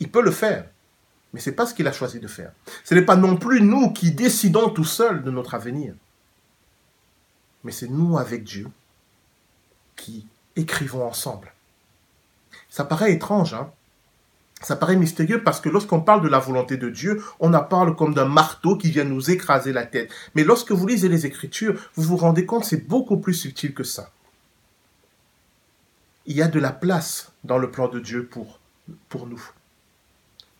Il 0.00 0.10
peut 0.10 0.22
le 0.22 0.32
faire, 0.32 0.64
mais 1.32 1.38
ce 1.38 1.50
n'est 1.50 1.56
pas 1.56 1.66
ce 1.66 1.74
qu'il 1.74 1.86
a 1.86 1.92
choisi 1.92 2.18
de 2.18 2.26
faire. 2.26 2.50
Ce 2.82 2.96
n'est 2.96 3.02
pas 3.02 3.16
non 3.16 3.36
plus 3.36 3.60
nous 3.60 3.92
qui 3.92 4.10
décidons 4.10 4.70
tout 4.70 4.84
seuls 4.84 5.22
de 5.22 5.30
notre 5.30 5.54
avenir. 5.54 5.94
Mais 7.62 7.70
c'est 7.70 7.88
nous 7.88 8.18
avec 8.18 8.42
Dieu 8.42 8.68
qui 9.94 10.26
écrivons 10.58 11.06
ensemble. 11.06 11.52
Ça 12.68 12.84
paraît 12.84 13.12
étrange, 13.12 13.54
hein 13.54 13.70
ça 14.60 14.74
paraît 14.74 14.96
mystérieux 14.96 15.42
parce 15.44 15.60
que 15.60 15.68
lorsqu'on 15.68 16.00
parle 16.00 16.22
de 16.22 16.28
la 16.28 16.40
volonté 16.40 16.76
de 16.76 16.90
Dieu, 16.90 17.22
on 17.38 17.54
en 17.54 17.62
parle 17.62 17.94
comme 17.94 18.12
d'un 18.12 18.24
marteau 18.24 18.76
qui 18.76 18.90
vient 18.90 19.04
nous 19.04 19.30
écraser 19.30 19.72
la 19.72 19.86
tête. 19.86 20.10
Mais 20.34 20.42
lorsque 20.42 20.72
vous 20.72 20.86
lisez 20.86 21.08
les 21.08 21.26
Écritures, 21.26 21.80
vous 21.94 22.02
vous 22.02 22.16
rendez 22.16 22.44
compte 22.44 22.62
que 22.62 22.68
c'est 22.68 22.88
beaucoup 22.88 23.18
plus 23.18 23.34
subtil 23.34 23.72
que 23.72 23.84
ça. 23.84 24.10
Il 26.26 26.36
y 26.36 26.42
a 26.42 26.48
de 26.48 26.58
la 26.58 26.72
place 26.72 27.30
dans 27.44 27.58
le 27.58 27.70
plan 27.70 27.88
de 27.88 28.00
Dieu 28.00 28.26
pour, 28.26 28.58
nous 29.26 29.42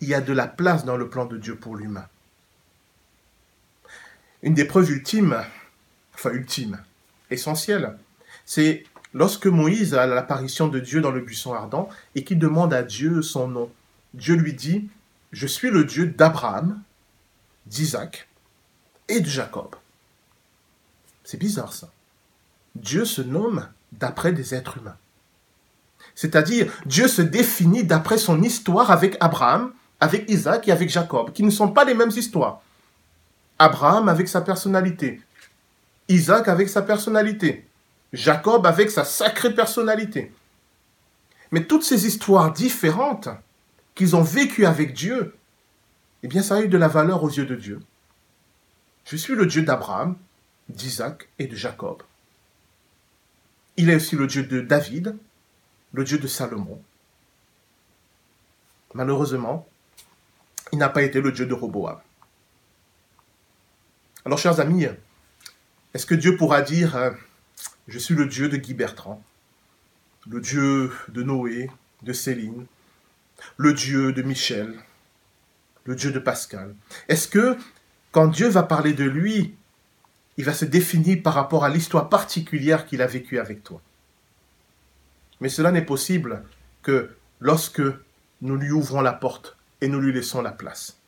il 0.01 0.09
y 0.09 0.15
a 0.15 0.21
de 0.21 0.33
la 0.33 0.47
place 0.47 0.85
dans 0.85 0.97
le 0.97 1.09
plan 1.09 1.27
de 1.27 1.37
Dieu 1.37 1.57
pour 1.57 1.77
l'humain. 1.77 2.07
Une 4.43 4.55
des 4.55 4.65
preuves 4.65 4.91
ultimes, 4.91 5.45
enfin 6.15 6.31
ultime, 6.31 6.81
essentielle, 7.31 7.99
c'est 8.47 8.85
lorsque 9.15 9.47
Moïse 9.47 9.95
a 9.95 10.07
l'apparition 10.07 10.69
de 10.69 10.81
Dieu 10.81 11.01
dans 11.01 11.11
le 11.11 11.21
buisson 11.21 11.55
ardent 11.55 11.89
et 12.15 12.25
qu'il 12.25 12.39
demande 12.39 12.73
à 12.75 12.83
Dieu 12.83 13.23
son 13.23 13.49
nom. 13.49 13.71
Dieu 14.15 14.35
lui 14.35 14.55
dit, 14.55 14.89
je 15.33 15.47
suis 15.47 15.71
le 15.71 15.85
Dieu 15.85 16.07
d'Abraham, 16.07 16.81
d'Isaac 17.67 18.29
et 19.09 19.21
de 19.21 19.29
Jacob. 19.29 19.75
C'est 21.25 21.39
bizarre 21.39 21.73
ça. 21.73 21.91
Dieu 22.75 23.05
se 23.05 23.23
nomme 23.23 23.69
d'après 23.93 24.33
des 24.33 24.55
êtres 24.55 24.79
humains. 24.79 24.97
C'est-à-dire, 26.15 26.73
Dieu 26.87 27.07
se 27.07 27.23
définit 27.23 27.85
d'après 27.85 28.19
son 28.19 28.43
histoire 28.43 28.91
avec 28.91 29.17
Abraham, 29.21 29.73
avec 30.01 30.29
Isaac 30.29 30.69
et 30.69 30.73
avec 30.73 30.91
Jacob, 30.91 31.33
qui 31.33 31.43
ne 31.43 31.51
sont 31.51 31.69
pas 31.69 31.85
les 31.85 31.95
mêmes 31.95 32.11
histoires. 32.11 32.61
Abraham 33.59 34.09
avec 34.09 34.29
sa 34.29 34.41
personnalité, 34.41 35.21
Isaac 36.09 36.49
avec 36.49 36.69
sa 36.69 36.83
personnalité, 36.83 37.68
Jacob 38.13 38.67
avec 38.67 38.91
sa 38.91 39.05
sacrée 39.05 39.55
personnalité. 39.55 40.33
Mais 41.51 41.65
toutes 41.65 41.85
ces 41.85 42.07
histoires 42.07 42.53
différentes 42.53 43.29
qu'ils 43.95 44.17
ont 44.17 44.23
vécues 44.23 44.67
avec 44.67 44.95
Dieu, 44.95 45.35
eh 46.23 46.29
bien 46.29 46.43
ça 46.43 46.57
a 46.57 46.61
eu 46.61 46.69
de 46.69 46.79
la 46.79 46.89
valeur 46.89 47.23
aux 47.23 47.31
yeux 47.31 47.47
de 47.47 47.57
Dieu. 47.57 47.81
Je 49.05 49.17
suis 49.17 49.35
le 49.35 49.47
Dieu 49.47 49.63
d'Abraham, 49.63 50.17
d'Isaac 50.69 51.29
et 51.39 51.47
de 51.47 51.57
Jacob. 51.57 52.03
Il 53.77 53.91
est 53.91 53.97
aussi 53.97 54.17
le 54.17 54.27
Dieu 54.27 54.43
de 54.43 54.61
David, 54.61 55.17
le 55.93 56.05
Dieu 56.05 56.19
de 56.19 56.27
Salomon. 56.27 56.83
Malheureusement, 58.95 59.67
il 60.73 60.79
n'a 60.79 60.89
pas 60.89 61.03
été 61.03 61.21
le 61.21 61.33
Dieu 61.33 61.47
de 61.47 61.55
Roboam. 61.55 61.99
Alors, 64.25 64.39
chers 64.39 64.61
amis, 64.61 64.87
est-ce 65.95 66.05
que 66.05 66.15
Dieu 66.15 66.37
pourra 66.37 66.61
dire 66.61 66.97
euh, 66.97 67.11
Je 67.89 67.99
suis 67.99 68.15
le 68.15 68.27
Dieu 68.27 68.51
de 68.51 68.59
Guy 68.59 68.75
Bertrand, 68.75 69.25
le 70.29 70.41
Dieu 70.43 70.93
de 71.09 71.23
Noé, 71.23 71.71
de 72.03 72.13
Céline, 72.13 72.67
le 73.57 73.73
Dieu 73.73 74.13
de 74.13 74.21
Michel, 74.21 74.79
le 75.85 75.95
Dieu 75.95 76.13
de 76.13 76.19
Pascal 76.19 76.75
Est-ce 77.09 77.29
que 77.29 77.57
quand 78.13 78.29
Dieu 78.29 78.49
va 78.49 78.63
parler 78.63 78.93
de 78.93 79.05
lui, 79.05 79.55
il 80.37 80.45
va 80.45 80.53
se 80.53 80.67
définir 80.67 81.23
par 81.23 81.33
rapport 81.33 81.65
à 81.65 81.71
l'histoire 81.71 82.11
particulière 82.11 82.85
qu'il 82.85 83.01
a 83.01 83.07
vécue 83.07 83.39
avec 83.39 83.65
toi? 83.65 83.81
Mais 85.41 85.49
cela 85.49 85.73
n'est 85.73 85.85
possible 85.85 86.45
que 86.83 87.17
lorsque 87.41 87.83
nous 88.43 88.57
lui 88.57 88.71
ouvrons 88.71 89.01
la 89.01 89.15
porte 89.15 89.57
et 89.81 89.89
nous 89.89 90.01
lui 90.01 90.13
laissons 90.13 90.43
la 90.43 90.53
place. 90.53 90.99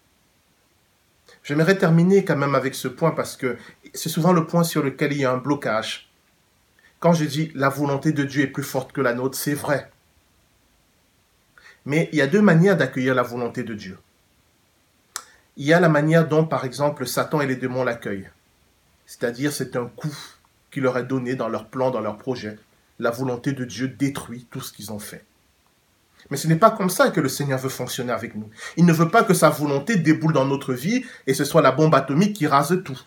J'aimerais 1.43 1.77
terminer 1.77 2.25
quand 2.25 2.37
même 2.37 2.55
avec 2.55 2.75
ce 2.75 2.89
point 2.89 3.11
parce 3.11 3.37
que 3.37 3.59
c'est 3.93 4.09
souvent 4.09 4.33
le 4.33 4.47
point 4.47 4.65
sur 4.65 4.83
lequel 4.83 5.13
il 5.13 5.19
y 5.19 5.25
a 5.27 5.33
un 5.33 5.39
blocage. 5.39 6.10
Quand 7.01 7.15
je 7.15 7.25
dis 7.25 7.51
la 7.55 7.71
volonté 7.71 8.13
de 8.13 8.25
Dieu 8.25 8.43
est 8.43 8.47
plus 8.47 8.63
forte 8.63 8.93
que 8.93 9.01
la 9.01 9.15
nôtre, 9.15 9.37
c'est 9.37 9.55
vrai. 9.55 9.91
Mais 11.87 12.11
il 12.13 12.19
y 12.19 12.23
a 12.23 12.27
deux 12.27 12.43
manières 12.43 12.77
d'accueillir 12.77 13.15
la 13.15 13.23
volonté 13.23 13.63
de 13.63 13.75
Dieu. 13.75 13.99
Il 15.57 15.65
y 15.65 15.73
a 15.73 15.81
la 15.81 15.89
manière 15.89 16.29
dont, 16.29 16.45
par 16.45 16.65
exemple, 16.65 17.07
Satan 17.07 17.41
et 17.41 17.47
les 17.47 17.57
démons 17.57 17.85
l'accueillent. 17.85 18.29
C'est-à-dire, 19.07 19.51
c'est 19.51 19.77
un 19.77 19.87
coup 19.87 20.15
qu'il 20.71 20.83
leur 20.83 20.99
est 20.99 21.05
donné 21.05 21.35
dans 21.35 21.49
leur 21.49 21.69
plan, 21.69 21.91
dans 21.91 22.01
leur 22.01 22.19
projet. 22.19 22.59
La 22.99 23.11
volonté 23.11 23.53
de 23.53 23.65
Dieu 23.65 23.89
détruit 23.89 24.47
tout 24.51 24.61
ce 24.61 24.73
qu'ils 24.73 24.93
ont 24.93 24.99
fait. 24.99 25.25
Mais 26.31 26.37
ce 26.37 26.47
n'est 26.49 26.57
pas 26.57 26.71
comme 26.71 26.91
ça 26.91 27.11
que 27.11 27.21
le 27.21 27.31
Seigneur 27.31 27.59
veut 27.59 27.71
fonctionner 27.71 28.13
avec 28.13 28.35
nous. 28.35 28.49
Il 28.77 28.85
ne 28.85 28.93
veut 28.93 29.09
pas 29.09 29.25
que 29.25 29.35
sa 29.35 29.49
volonté 29.49 29.97
déboule 29.97 30.35
dans 30.35 30.45
notre 30.45 30.75
vie 30.75 31.05
et 31.27 31.33
ce 31.33 31.45
soit 31.45 31.63
la 31.63 31.73
bombe 31.73 31.95
atomique 31.95 32.37
qui 32.37 32.47
rase 32.47 32.83
tout. 32.85 33.01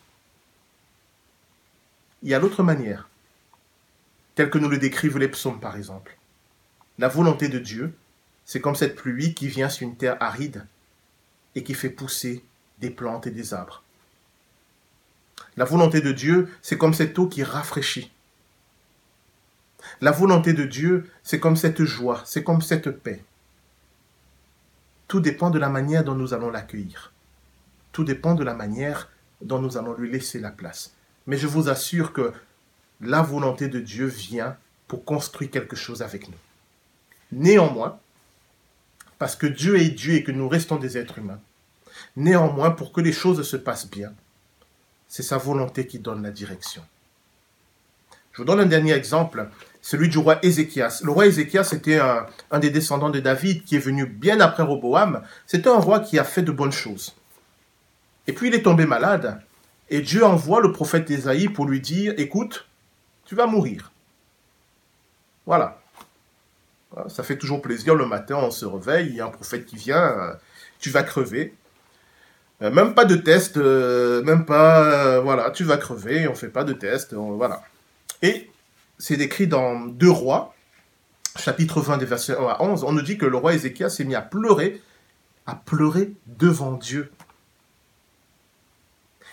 Il 2.24 2.30
y 2.30 2.34
a 2.34 2.40
l'autre 2.40 2.64
manière, 2.64 3.08
telle 4.36 4.50
que 4.50 4.58
nous 4.58 4.70
le 4.70 4.78
décrivent 4.78 5.18
les 5.18 5.28
psaumes 5.28 5.60
par 5.60 5.76
exemple. 5.78 6.18
La 7.00 7.08
volonté 7.08 7.50
de 7.50 7.60
Dieu, 7.60 7.94
c'est 8.46 8.62
comme 8.62 8.76
cette 8.76 8.96
pluie 8.96 9.34
qui 9.34 9.48
vient 9.48 9.70
sur 9.70 9.88
une 9.88 9.96
terre 9.96 10.18
aride 10.20 10.66
et 11.56 11.64
qui 11.64 11.74
fait 11.74 11.90
pousser 11.90 12.44
des 12.80 12.90
plantes 12.90 13.28
et 13.28 13.32
des 13.32 13.54
arbres. 13.54 13.84
La 15.56 15.66
volonté 15.66 16.02
de 16.02 16.12
Dieu, 16.12 16.50
c'est 16.62 16.78
comme 16.78 16.94
cette 16.94 17.18
eau 17.20 17.28
qui 17.28 17.44
rafraîchit. 17.44 18.12
La 20.02 20.12
volonté 20.12 20.54
de 20.54 20.64
Dieu, 20.64 21.10
c'est 21.24 21.40
comme 21.40 21.58
cette 21.58 21.84
joie, 21.84 22.22
c'est 22.26 22.44
comme 22.44 22.62
cette 22.62 22.90
paix. 22.90 23.24
Tout 25.08 25.20
dépend 25.20 25.50
de 25.50 25.60
la 25.60 25.70
manière 25.70 26.04
dont 26.04 26.16
nous 26.16 26.34
allons 26.34 26.50
l'accueillir. 26.50 27.12
Tout 27.92 28.04
dépend 28.04 28.34
de 28.34 28.44
la 28.44 28.56
manière 28.56 29.10
dont 29.42 29.60
nous 29.60 29.78
allons 29.78 29.94
lui 29.94 30.10
laisser 30.10 30.40
la 30.40 30.52
place. 30.52 30.94
Mais 31.28 31.38
je 31.38 31.48
vous 31.48 31.70
assure 31.70 32.14
que 32.14 32.34
la 33.06 33.22
volonté 33.22 33.68
de 33.68 33.80
Dieu 33.80 34.06
vient 34.08 34.58
pour 34.88 35.06
construire 35.06 35.52
quelque 35.52 35.76
chose 35.76 36.02
avec 36.02 36.28
nous. 36.28 36.38
Néanmoins, 37.32 38.00
parce 39.18 39.36
que 39.36 39.48
Dieu 39.48 39.80
est 39.80 39.90
Dieu 39.90 40.16
et 40.16 40.24
que 40.24 40.32
nous 40.32 40.50
restons 40.50 40.78
des 40.78 40.98
êtres 40.98 41.20
humains, 41.20 41.40
néanmoins, 42.16 42.72
pour 42.72 42.92
que 42.92 43.02
les 43.02 43.14
choses 43.14 43.42
se 43.44 43.58
passent 43.58 43.90
bien, 43.90 44.14
c'est 45.08 45.24
sa 45.24 45.38
volonté 45.38 45.88
qui 45.88 46.00
donne 46.00 46.24
la 46.24 46.32
direction. 46.32 46.84
Je 48.32 48.40
vous 48.40 48.46
donne 48.46 48.62
un 48.62 48.66
dernier 48.66 48.94
exemple, 48.94 49.48
celui 49.82 50.10
du 50.10 50.18
roi 50.18 50.44
Ézéchias. 50.44 51.02
Le 51.04 51.12
roi 51.12 51.28
Ézéchias 51.28 51.70
était 51.72 52.00
un, 52.00 52.60
des 52.60 52.72
descendants 52.72 53.12
de 53.12 53.20
David 53.20 53.64
qui 53.64 53.76
est 53.76 53.80
venu 53.80 54.08
bien 54.08 54.40
après 54.40 54.64
Roboam. 54.64 55.22
C'était 55.46 55.70
un 55.70 55.78
roi 55.78 56.00
qui 56.00 56.18
a 56.18 56.24
fait 56.24 56.42
de 56.42 56.52
bonnes 56.52 56.72
choses. 56.72 57.16
Et 58.26 58.34
puis 58.34 58.48
il 58.48 58.56
est 58.56 58.64
tombé 58.64 58.88
malade. 58.88 59.40
Et 59.90 60.02
Dieu 60.02 60.26
envoie 60.26 60.62
le 60.62 60.72
prophète 60.72 61.12
Ésaïe 61.12 61.50
pour 61.50 61.68
lui 61.68 61.80
dire, 61.80 62.16
écoute, 62.18 62.68
tu 63.34 63.38
vas 63.38 63.48
mourir. 63.48 63.92
Voilà. 65.48 65.80
Ça 67.08 67.24
fait 67.24 67.40
toujours 67.40 67.64
plaisir 67.64 67.96
le 67.96 68.06
matin, 68.06 68.36
on 68.36 68.52
se 68.52 68.64
réveille, 68.64 69.08
il 69.08 69.16
y 69.16 69.22
a 69.22 69.26
un 69.26 69.32
prophète 69.32 69.66
qui 69.66 69.76
vient, 69.76 70.04
euh, 70.04 70.34
tu 70.80 70.92
vas 70.92 71.02
crever. 71.02 71.56
Euh, 72.62 72.70
même 72.70 72.94
pas 72.94 73.06
de 73.06 73.16
test, 73.16 73.58
euh, 73.58 74.22
même 74.22 74.46
pas, 74.46 75.20
voilà, 75.22 75.50
tu 75.50 75.64
vas 75.64 75.78
crever, 75.78 76.28
on 76.28 76.36
fait 76.36 76.50
pas 76.50 76.64
de 76.64 76.74
test, 76.74 77.16
voilà. 77.16 77.64
Et 78.22 78.52
c'est 79.00 79.18
décrit 79.18 79.48
dans 79.48 79.80
Deux 79.80 80.12
Rois, 80.12 80.54
chapitre 81.36 81.82
20 81.82 81.98
des 81.98 82.06
versets 82.06 82.38
1 82.38 82.46
à 82.46 82.62
11, 82.62 82.84
on 82.84 82.92
nous 82.92 83.02
dit 83.02 83.18
que 83.18 83.26
le 83.26 83.38
roi 83.38 83.56
Ézéchias 83.56 83.90
s'est 83.90 84.06
mis 84.06 84.14
à 84.14 84.22
pleurer, 84.22 84.80
à 85.48 85.56
pleurer 85.56 86.12
devant 86.28 86.74
Dieu. 86.74 87.12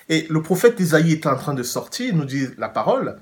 Et 0.08 0.26
le 0.30 0.40
prophète 0.40 0.80
Isaïe 0.80 1.12
est 1.12 1.26
en 1.26 1.36
train 1.36 1.52
de 1.52 1.62
sortir, 1.62 2.14
nous 2.14 2.24
dit 2.24 2.48
la 2.56 2.70
parole, 2.70 3.18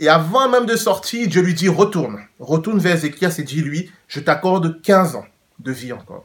et 0.00 0.08
avant 0.08 0.48
même 0.48 0.64
de 0.64 0.76
sortir, 0.76 1.28
Dieu 1.28 1.42
lui 1.42 1.52
dit, 1.52 1.68
retourne. 1.68 2.24
Retourne 2.38 2.78
vers 2.78 2.96
Ézéchias 2.96 3.34
et 3.36 3.42
dis-lui, 3.42 3.92
je 4.08 4.18
t'accorde 4.20 4.80
15 4.80 5.16
ans 5.16 5.26
de 5.58 5.72
vie 5.72 5.92
encore. 5.92 6.24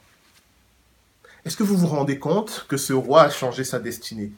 Est-ce 1.44 1.58
que 1.58 1.64
vous 1.64 1.76
vous 1.76 1.88
rendez 1.88 2.18
compte 2.18 2.68
que 2.70 2.78
ce 2.78 2.94
roi 2.94 3.24
a 3.24 3.30
changé 3.30 3.66
sa 3.66 3.80
destinée? 3.80 4.32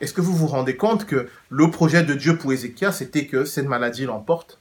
Est-ce 0.00 0.12
que 0.12 0.20
vous 0.20 0.36
vous 0.36 0.48
rendez 0.48 0.76
compte 0.76 1.06
que 1.06 1.30
le 1.48 1.70
projet 1.70 2.02
de 2.02 2.14
Dieu 2.14 2.36
pour 2.36 2.52
Ézéchias, 2.52 2.90
c'était 2.90 3.28
que 3.28 3.44
cette 3.44 3.68
maladie 3.68 4.04
l'emporte? 4.04 4.58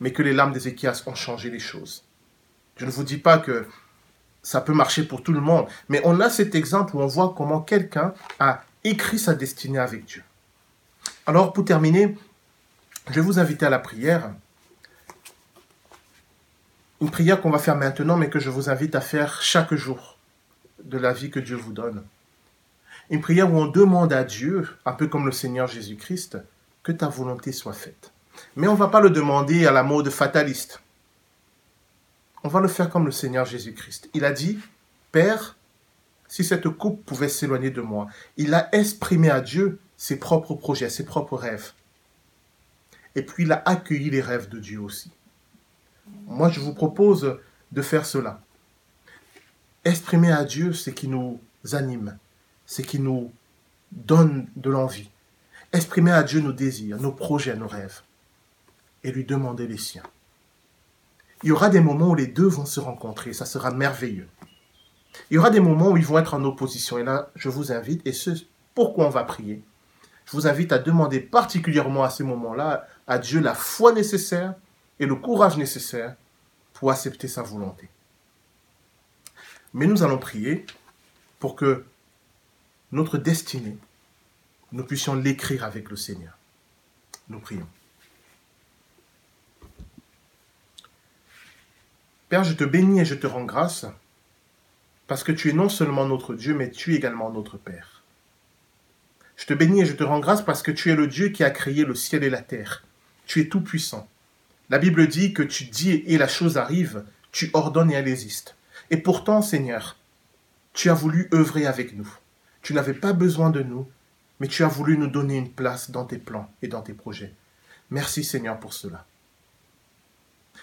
Mais 0.00 0.12
que 0.12 0.22
les 0.22 0.32
larmes 0.32 0.54
d'Ézéchias 0.54 1.02
ont 1.04 1.14
changé 1.14 1.50
les 1.50 1.58
choses? 1.58 2.04
Je 2.78 2.86
ne 2.86 2.90
vous 2.90 3.04
dis 3.04 3.18
pas 3.18 3.36
que 3.36 3.66
ça 4.42 4.62
peut 4.62 4.72
marcher 4.72 5.02
pour 5.02 5.22
tout 5.22 5.34
le 5.34 5.40
monde, 5.42 5.66
mais 5.90 6.00
on 6.04 6.20
a 6.20 6.30
cet 6.30 6.54
exemple 6.54 6.96
où 6.96 7.02
on 7.02 7.06
voit 7.06 7.34
comment 7.36 7.60
quelqu'un 7.60 8.14
a 8.38 8.64
écrit 8.82 9.18
sa 9.18 9.34
destinée 9.34 9.78
avec 9.78 10.06
Dieu. 10.06 10.22
Alors, 11.26 11.52
pour 11.52 11.64
terminer, 11.64 12.16
je 13.08 13.14
vais 13.14 13.20
vous 13.20 13.40
inviter 13.40 13.66
à 13.66 13.70
la 13.70 13.80
prière. 13.80 14.32
Une 17.00 17.10
prière 17.10 17.40
qu'on 17.40 17.50
va 17.50 17.58
faire 17.58 17.76
maintenant, 17.76 18.16
mais 18.16 18.30
que 18.30 18.38
je 18.38 18.48
vous 18.48 18.70
invite 18.70 18.94
à 18.94 19.00
faire 19.00 19.42
chaque 19.42 19.74
jour 19.74 20.18
de 20.84 20.98
la 20.98 21.12
vie 21.12 21.30
que 21.30 21.40
Dieu 21.40 21.56
vous 21.56 21.72
donne. 21.72 22.04
Une 23.10 23.20
prière 23.20 23.52
où 23.52 23.56
on 23.56 23.66
demande 23.66 24.12
à 24.12 24.22
Dieu, 24.22 24.68
un 24.84 24.92
peu 24.92 25.08
comme 25.08 25.26
le 25.26 25.32
Seigneur 25.32 25.66
Jésus-Christ, 25.66 26.38
que 26.84 26.92
ta 26.92 27.08
volonté 27.08 27.50
soit 27.50 27.72
faite. 27.72 28.12
Mais 28.54 28.68
on 28.68 28.74
ne 28.74 28.78
va 28.78 28.88
pas 28.88 29.00
le 29.00 29.10
demander 29.10 29.66
à 29.66 29.72
la 29.72 29.82
mode 29.82 30.10
fataliste. 30.10 30.80
On 32.44 32.48
va 32.48 32.60
le 32.60 32.68
faire 32.68 32.88
comme 32.88 33.06
le 33.06 33.12
Seigneur 33.12 33.46
Jésus-Christ. 33.46 34.10
Il 34.14 34.24
a 34.24 34.32
dit, 34.32 34.60
Père, 35.10 35.56
si 36.28 36.44
cette 36.44 36.68
coupe 36.68 37.04
pouvait 37.04 37.28
s'éloigner 37.28 37.70
de 37.70 37.80
moi, 37.80 38.06
il 38.36 38.54
a 38.54 38.68
exprimé 38.72 39.30
à 39.30 39.40
Dieu 39.40 39.80
ses 39.96 40.18
propres 40.18 40.54
projets, 40.54 40.90
ses 40.90 41.04
propres 41.04 41.36
rêves. 41.36 41.72
Et 43.14 43.22
puis 43.22 43.44
il 43.44 43.52
a 43.52 43.62
accueilli 43.64 44.10
les 44.10 44.20
rêves 44.20 44.48
de 44.48 44.58
Dieu 44.58 44.80
aussi. 44.80 45.10
Moi, 46.26 46.50
je 46.50 46.60
vous 46.60 46.74
propose 46.74 47.38
de 47.72 47.82
faire 47.82 48.06
cela. 48.06 48.40
Exprimer 49.84 50.32
à 50.32 50.44
Dieu 50.44 50.72
ce 50.72 50.90
qui 50.90 51.08
nous 51.08 51.40
anime, 51.72 52.18
ce 52.66 52.82
qui 52.82 52.98
nous 53.00 53.32
donne 53.92 54.48
de 54.56 54.70
l'envie. 54.70 55.10
Exprimer 55.72 56.12
à 56.12 56.22
Dieu 56.22 56.40
nos 56.40 56.52
désirs, 56.52 57.00
nos 57.00 57.12
projets, 57.12 57.56
nos 57.56 57.68
rêves. 57.68 58.02
Et 59.04 59.12
lui 59.12 59.24
demander 59.24 59.66
les 59.66 59.78
siens. 59.78 60.02
Il 61.42 61.48
y 61.48 61.52
aura 61.52 61.68
des 61.68 61.80
moments 61.80 62.10
où 62.10 62.14
les 62.14 62.26
deux 62.26 62.46
vont 62.46 62.66
se 62.66 62.80
rencontrer, 62.80 63.32
ça 63.32 63.46
sera 63.46 63.70
merveilleux. 63.70 64.28
Il 65.30 65.34
y 65.34 65.38
aura 65.38 65.50
des 65.50 65.60
moments 65.60 65.90
où 65.90 65.96
ils 65.96 66.04
vont 66.04 66.18
être 66.18 66.34
en 66.34 66.44
opposition. 66.44 66.98
Et 66.98 67.04
là, 67.04 67.30
je 67.34 67.48
vous 67.48 67.72
invite, 67.72 68.06
et 68.06 68.12
ce 68.12 68.30
pourquoi 68.74 69.06
on 69.06 69.10
va 69.10 69.24
prier, 69.24 69.62
je 70.26 70.32
vous 70.32 70.46
invite 70.46 70.72
à 70.72 70.78
demander 70.78 71.20
particulièrement 71.20 72.04
à 72.04 72.10
ces 72.10 72.24
moments-là 72.24 72.86
à 73.06 73.18
Dieu 73.18 73.40
la 73.40 73.54
foi 73.54 73.92
nécessaire 73.92 74.54
et 74.98 75.06
le 75.06 75.14
courage 75.14 75.56
nécessaire 75.56 76.16
pour 76.72 76.90
accepter 76.90 77.28
sa 77.28 77.42
volonté. 77.42 77.88
Mais 79.72 79.86
nous 79.86 80.02
allons 80.02 80.18
prier 80.18 80.66
pour 81.38 81.54
que 81.54 81.84
notre 82.92 83.18
destinée, 83.18 83.76
nous 84.72 84.84
puissions 84.84 85.14
l'écrire 85.14 85.64
avec 85.64 85.90
le 85.90 85.96
Seigneur. 85.96 86.36
Nous 87.28 87.40
prions. 87.40 87.66
Père, 92.28 92.44
je 92.44 92.54
te 92.54 92.64
bénis 92.64 93.00
et 93.00 93.04
je 93.04 93.14
te 93.14 93.26
rends 93.26 93.44
grâce 93.44 93.86
parce 95.06 95.22
que 95.22 95.32
tu 95.32 95.50
es 95.50 95.52
non 95.52 95.68
seulement 95.68 96.06
notre 96.06 96.34
Dieu, 96.34 96.54
mais 96.54 96.70
tu 96.70 96.94
es 96.94 96.96
également 96.96 97.30
notre 97.30 97.56
Père. 97.56 97.95
Je 99.36 99.44
te 99.44 99.54
bénis 99.54 99.82
et 99.82 99.86
je 99.86 99.92
te 99.92 100.02
rends 100.02 100.18
grâce 100.18 100.42
parce 100.42 100.62
que 100.62 100.70
tu 100.70 100.90
es 100.90 100.96
le 100.96 101.06
Dieu 101.06 101.28
qui 101.28 101.44
a 101.44 101.50
créé 101.50 101.84
le 101.84 101.94
ciel 101.94 102.24
et 102.24 102.30
la 102.30 102.42
terre. 102.42 102.84
Tu 103.26 103.40
es 103.40 103.48
tout 103.48 103.60
puissant. 103.60 104.08
La 104.70 104.78
Bible 104.78 105.06
dit 105.06 105.32
que 105.32 105.42
tu 105.42 105.64
dis 105.64 105.90
et 106.06 106.18
la 106.18 106.26
chose 106.26 106.56
arrive, 106.56 107.04
tu 107.32 107.50
ordonnes 107.52 107.90
et 107.90 107.94
elle 107.94 108.08
existe. 108.08 108.56
Et 108.90 108.96
pourtant, 108.96 109.42
Seigneur, 109.42 109.96
tu 110.72 110.90
as 110.90 110.94
voulu 110.94 111.28
œuvrer 111.32 111.66
avec 111.66 111.94
nous. 111.96 112.08
Tu 112.62 112.72
n'avais 112.72 112.94
pas 112.94 113.12
besoin 113.12 113.50
de 113.50 113.62
nous, 113.62 113.86
mais 114.40 114.48
tu 114.48 114.64
as 114.64 114.68
voulu 114.68 114.98
nous 114.98 115.06
donner 115.06 115.36
une 115.36 115.52
place 115.52 115.90
dans 115.90 116.04
tes 116.04 116.18
plans 116.18 116.50
et 116.62 116.68
dans 116.68 116.82
tes 116.82 116.94
projets. 116.94 117.32
Merci 117.90 118.24
Seigneur 118.24 118.58
pour 118.58 118.72
cela. 118.72 119.06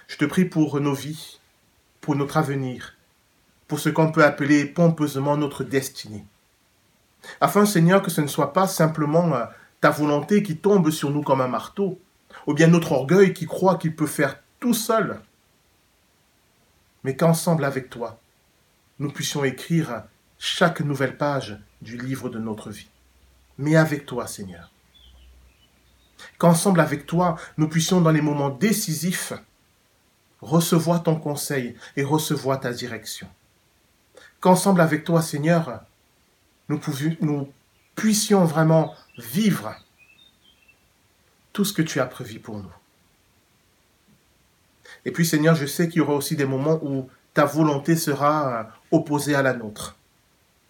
Je 0.07 0.17
te 0.17 0.25
prie 0.25 0.45
pour 0.45 0.79
nos 0.81 0.93
vies, 0.93 1.39
pour 2.01 2.15
notre 2.15 2.37
avenir, 2.37 2.95
pour 3.67 3.79
ce 3.79 3.89
qu'on 3.89 4.11
peut 4.11 4.25
appeler 4.25 4.65
pompeusement 4.65 5.37
notre 5.37 5.63
destinée 5.63 6.25
afin, 7.41 7.65
Seigneur, 7.65 8.01
que 8.01 8.11
ce 8.11 8.21
ne 8.21 8.27
soit 8.27 8.53
pas 8.53 8.67
simplement 8.67 9.33
euh, 9.35 9.45
ta 9.81 9.89
volonté 9.89 10.43
qui 10.43 10.57
tombe 10.57 10.89
sur 10.89 11.09
nous 11.09 11.23
comme 11.23 11.41
un 11.41 11.47
marteau, 11.47 11.99
ou 12.47 12.53
bien 12.53 12.67
notre 12.67 12.93
orgueil 12.93 13.33
qui 13.33 13.45
croit 13.45 13.77
qu'il 13.77 13.95
peut 13.95 14.07
faire 14.07 14.39
tout 14.59 14.73
seul, 14.73 15.21
mais 17.03 17.15
qu'ensemble 17.15 17.65
avec 17.65 17.89
toi, 17.89 18.19
nous 18.99 19.11
puissions 19.11 19.43
écrire 19.43 20.03
chaque 20.39 20.81
nouvelle 20.81 21.17
page 21.17 21.59
du 21.81 21.97
livre 21.97 22.29
de 22.29 22.39
notre 22.39 22.69
vie. 22.69 22.89
Mais 23.57 23.75
avec 23.75 24.05
toi, 24.05 24.27
Seigneur. 24.27 24.71
Qu'ensemble 26.37 26.79
avec 26.79 27.05
toi, 27.05 27.37
nous 27.57 27.67
puissions 27.67 28.01
dans 28.01 28.11
les 28.11 28.21
moments 28.21 28.49
décisifs 28.49 29.33
recevoir 30.41 31.03
ton 31.03 31.15
conseil 31.15 31.75
et 31.95 32.03
recevoir 32.03 32.59
ta 32.59 32.71
direction. 32.71 33.27
Qu'ensemble 34.39 34.81
avec 34.81 35.03
toi, 35.03 35.21
Seigneur, 35.21 35.83
nous, 36.69 37.49
puissions 37.95 38.45
vraiment 38.45 38.93
vivre 39.17 39.75
tout 41.51 41.65
ce 41.65 41.73
que 41.73 41.81
tu 41.81 41.99
as 41.99 42.05
prévu 42.05 42.39
pour 42.39 42.57
nous. 42.57 42.73
Et 45.05 45.11
puis 45.11 45.25
Seigneur, 45.25 45.55
je 45.55 45.65
sais 45.65 45.87
qu'il 45.87 45.97
y 45.97 46.01
aura 46.01 46.13
aussi 46.13 46.35
des 46.35 46.45
moments 46.45 46.79
où 46.81 47.09
ta 47.33 47.45
volonté 47.45 47.95
sera 47.95 48.47
euh, 48.47 48.63
opposée 48.91 49.35
à 49.35 49.41
la 49.41 49.53
nôtre. 49.53 49.95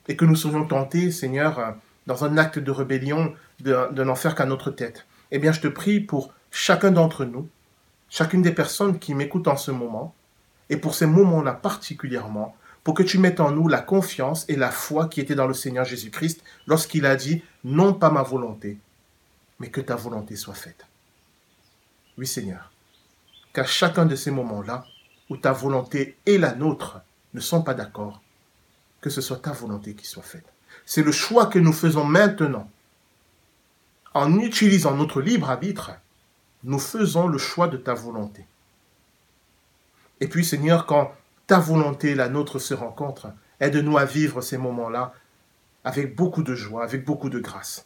Et 0.08 0.16
que 0.16 0.26
nous 0.26 0.36
serions 0.36 0.66
tentés, 0.66 1.12
Seigneur, 1.12 1.60
euh, 1.60 1.72
dans 2.08 2.26
un 2.26 2.38
acte 2.38 2.60
de 2.60 2.72
rébellion, 2.72 3.34
de, 3.60 3.92
de 3.92 4.04
n'en 4.04 4.16
faire 4.16 4.36
qu'à 4.36 4.46
notre 4.46 4.72
tête. 4.72 5.06
Eh 5.32 5.40
bien, 5.40 5.52
je 5.52 5.62
te 5.62 5.68
prie 5.68 6.00
pour 6.00 6.34
chacun 6.52 6.92
d'entre 6.92 7.26
nous, 7.26 7.48
chacune 8.10 8.42
des 8.42 8.52
personnes 8.52 9.00
qui 9.00 9.14
m'écoutent 9.14 9.48
en 9.48 9.58
ce 9.58 9.72
moment, 9.72 10.14
et 10.70 10.78
pour 10.78 10.96
ces 10.96 11.06
moments-là 11.06 11.54
particulièrement, 11.54 12.56
pour 12.84 12.94
que 12.94 13.04
tu 13.04 13.18
mettes 13.18 13.40
en 13.40 13.52
nous 13.52 13.68
la 13.68 13.82
confiance 13.82 14.46
et 14.50 14.56
la 14.56 14.72
foi 14.72 15.08
qui 15.08 15.22
était 15.22 15.36
dans 15.36 15.48
le 15.48 15.54
Seigneur 15.54 15.86
Jésus-Christ 15.86 16.44
lorsqu'il 16.68 17.06
a 17.06 17.16
dit, 17.16 17.44
non 17.64 17.94
pas 17.94 18.10
ma 18.10 18.24
volonté, 18.24 18.78
mais 19.60 19.70
que 19.70 19.82
ta 19.82 19.96
volonté 19.96 20.36
soit 20.36 20.54
faite. 20.54 20.86
Oui 22.18 22.28
Seigneur, 22.28 22.72
qu'à 23.54 23.64
chacun 23.64 24.06
de 24.06 24.16
ces 24.16 24.32
moments-là, 24.32 24.86
où 25.30 25.38
ta 25.38 25.54
volonté 25.54 26.18
et 26.26 26.38
la 26.38 26.54
nôtre 26.54 27.02
ne 27.34 27.40
sont 27.40 27.62
pas 27.62 27.74
d'accord, 27.74 28.22
que 29.02 29.10
ce 29.10 29.22
soit 29.22 29.38
ta 29.38 29.52
volonté 29.52 29.96
qui 29.96 30.06
soit 30.06 30.24
faite. 30.24 30.46
C'est 30.86 31.04
le 31.04 31.12
choix 31.12 31.46
que 31.48 31.60
nous 31.60 31.74
faisons 31.74 32.04
maintenant. 32.04 32.70
En 34.14 34.40
utilisant 34.40 34.96
notre 34.96 35.22
libre 35.22 35.50
arbitre, 35.50 35.92
nous 36.64 36.80
faisons 36.80 37.28
le 37.28 37.38
choix 37.38 37.68
de 37.68 37.78
ta 37.78 37.94
volonté. 37.94 38.46
Et 40.20 40.28
puis 40.28 40.46
Seigneur, 40.46 40.86
quand 40.86 41.14
ta 41.54 41.60
volonté 41.60 42.16
la 42.16 42.30
nôtre 42.30 42.58
se 42.58 42.74
rencontrent, 42.74 43.32
aide-nous 43.60 44.00
à 44.00 44.06
vivre 44.06 44.42
ces 44.42 44.58
moments-là 44.58 45.14
avec 45.84 46.16
beaucoup 46.16 46.42
de 46.42 46.56
joie, 46.56 46.84
avec 46.84 47.06
beaucoup 47.06 47.30
de 47.30 47.38
grâce. 47.38 47.86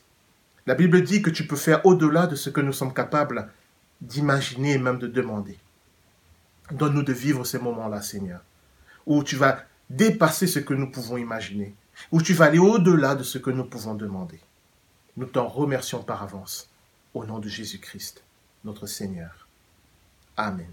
La 0.65 0.73
Bible 0.73 1.03
dit 1.03 1.21
que 1.21 1.29
tu 1.29 1.45
peux 1.45 1.57
faire 1.57 1.85
au-delà 1.85 2.27
de 2.27 2.37
ce 2.37 2.49
que 2.49 2.61
nous 2.61 2.71
sommes 2.71 2.93
capables 2.93 3.51
d'imaginer 3.99 4.75
et 4.75 4.77
même 4.77 4.99
de 4.99 5.07
demander. 5.07 5.59
Donne-nous 6.71 7.03
de 7.03 7.11
vivre 7.11 7.43
ces 7.43 7.59
moments-là, 7.59 8.01
Seigneur, 8.01 8.39
où 9.05 9.21
tu 9.21 9.35
vas 9.35 9.65
dépasser 9.89 10.47
ce 10.47 10.59
que 10.59 10.73
nous 10.73 10.89
pouvons 10.89 11.17
imaginer, 11.17 11.75
où 12.13 12.21
tu 12.21 12.33
vas 12.33 12.45
aller 12.45 12.59
au-delà 12.59 13.15
de 13.15 13.23
ce 13.23 13.37
que 13.37 13.51
nous 13.51 13.65
pouvons 13.65 13.95
demander. 13.95 14.39
Nous 15.17 15.25
t'en 15.25 15.49
remercions 15.49 16.03
par 16.03 16.23
avance, 16.23 16.69
au 17.13 17.25
nom 17.25 17.39
de 17.39 17.49
Jésus-Christ, 17.49 18.23
notre 18.63 18.87
Seigneur. 18.87 19.45
Amen. 20.37 20.71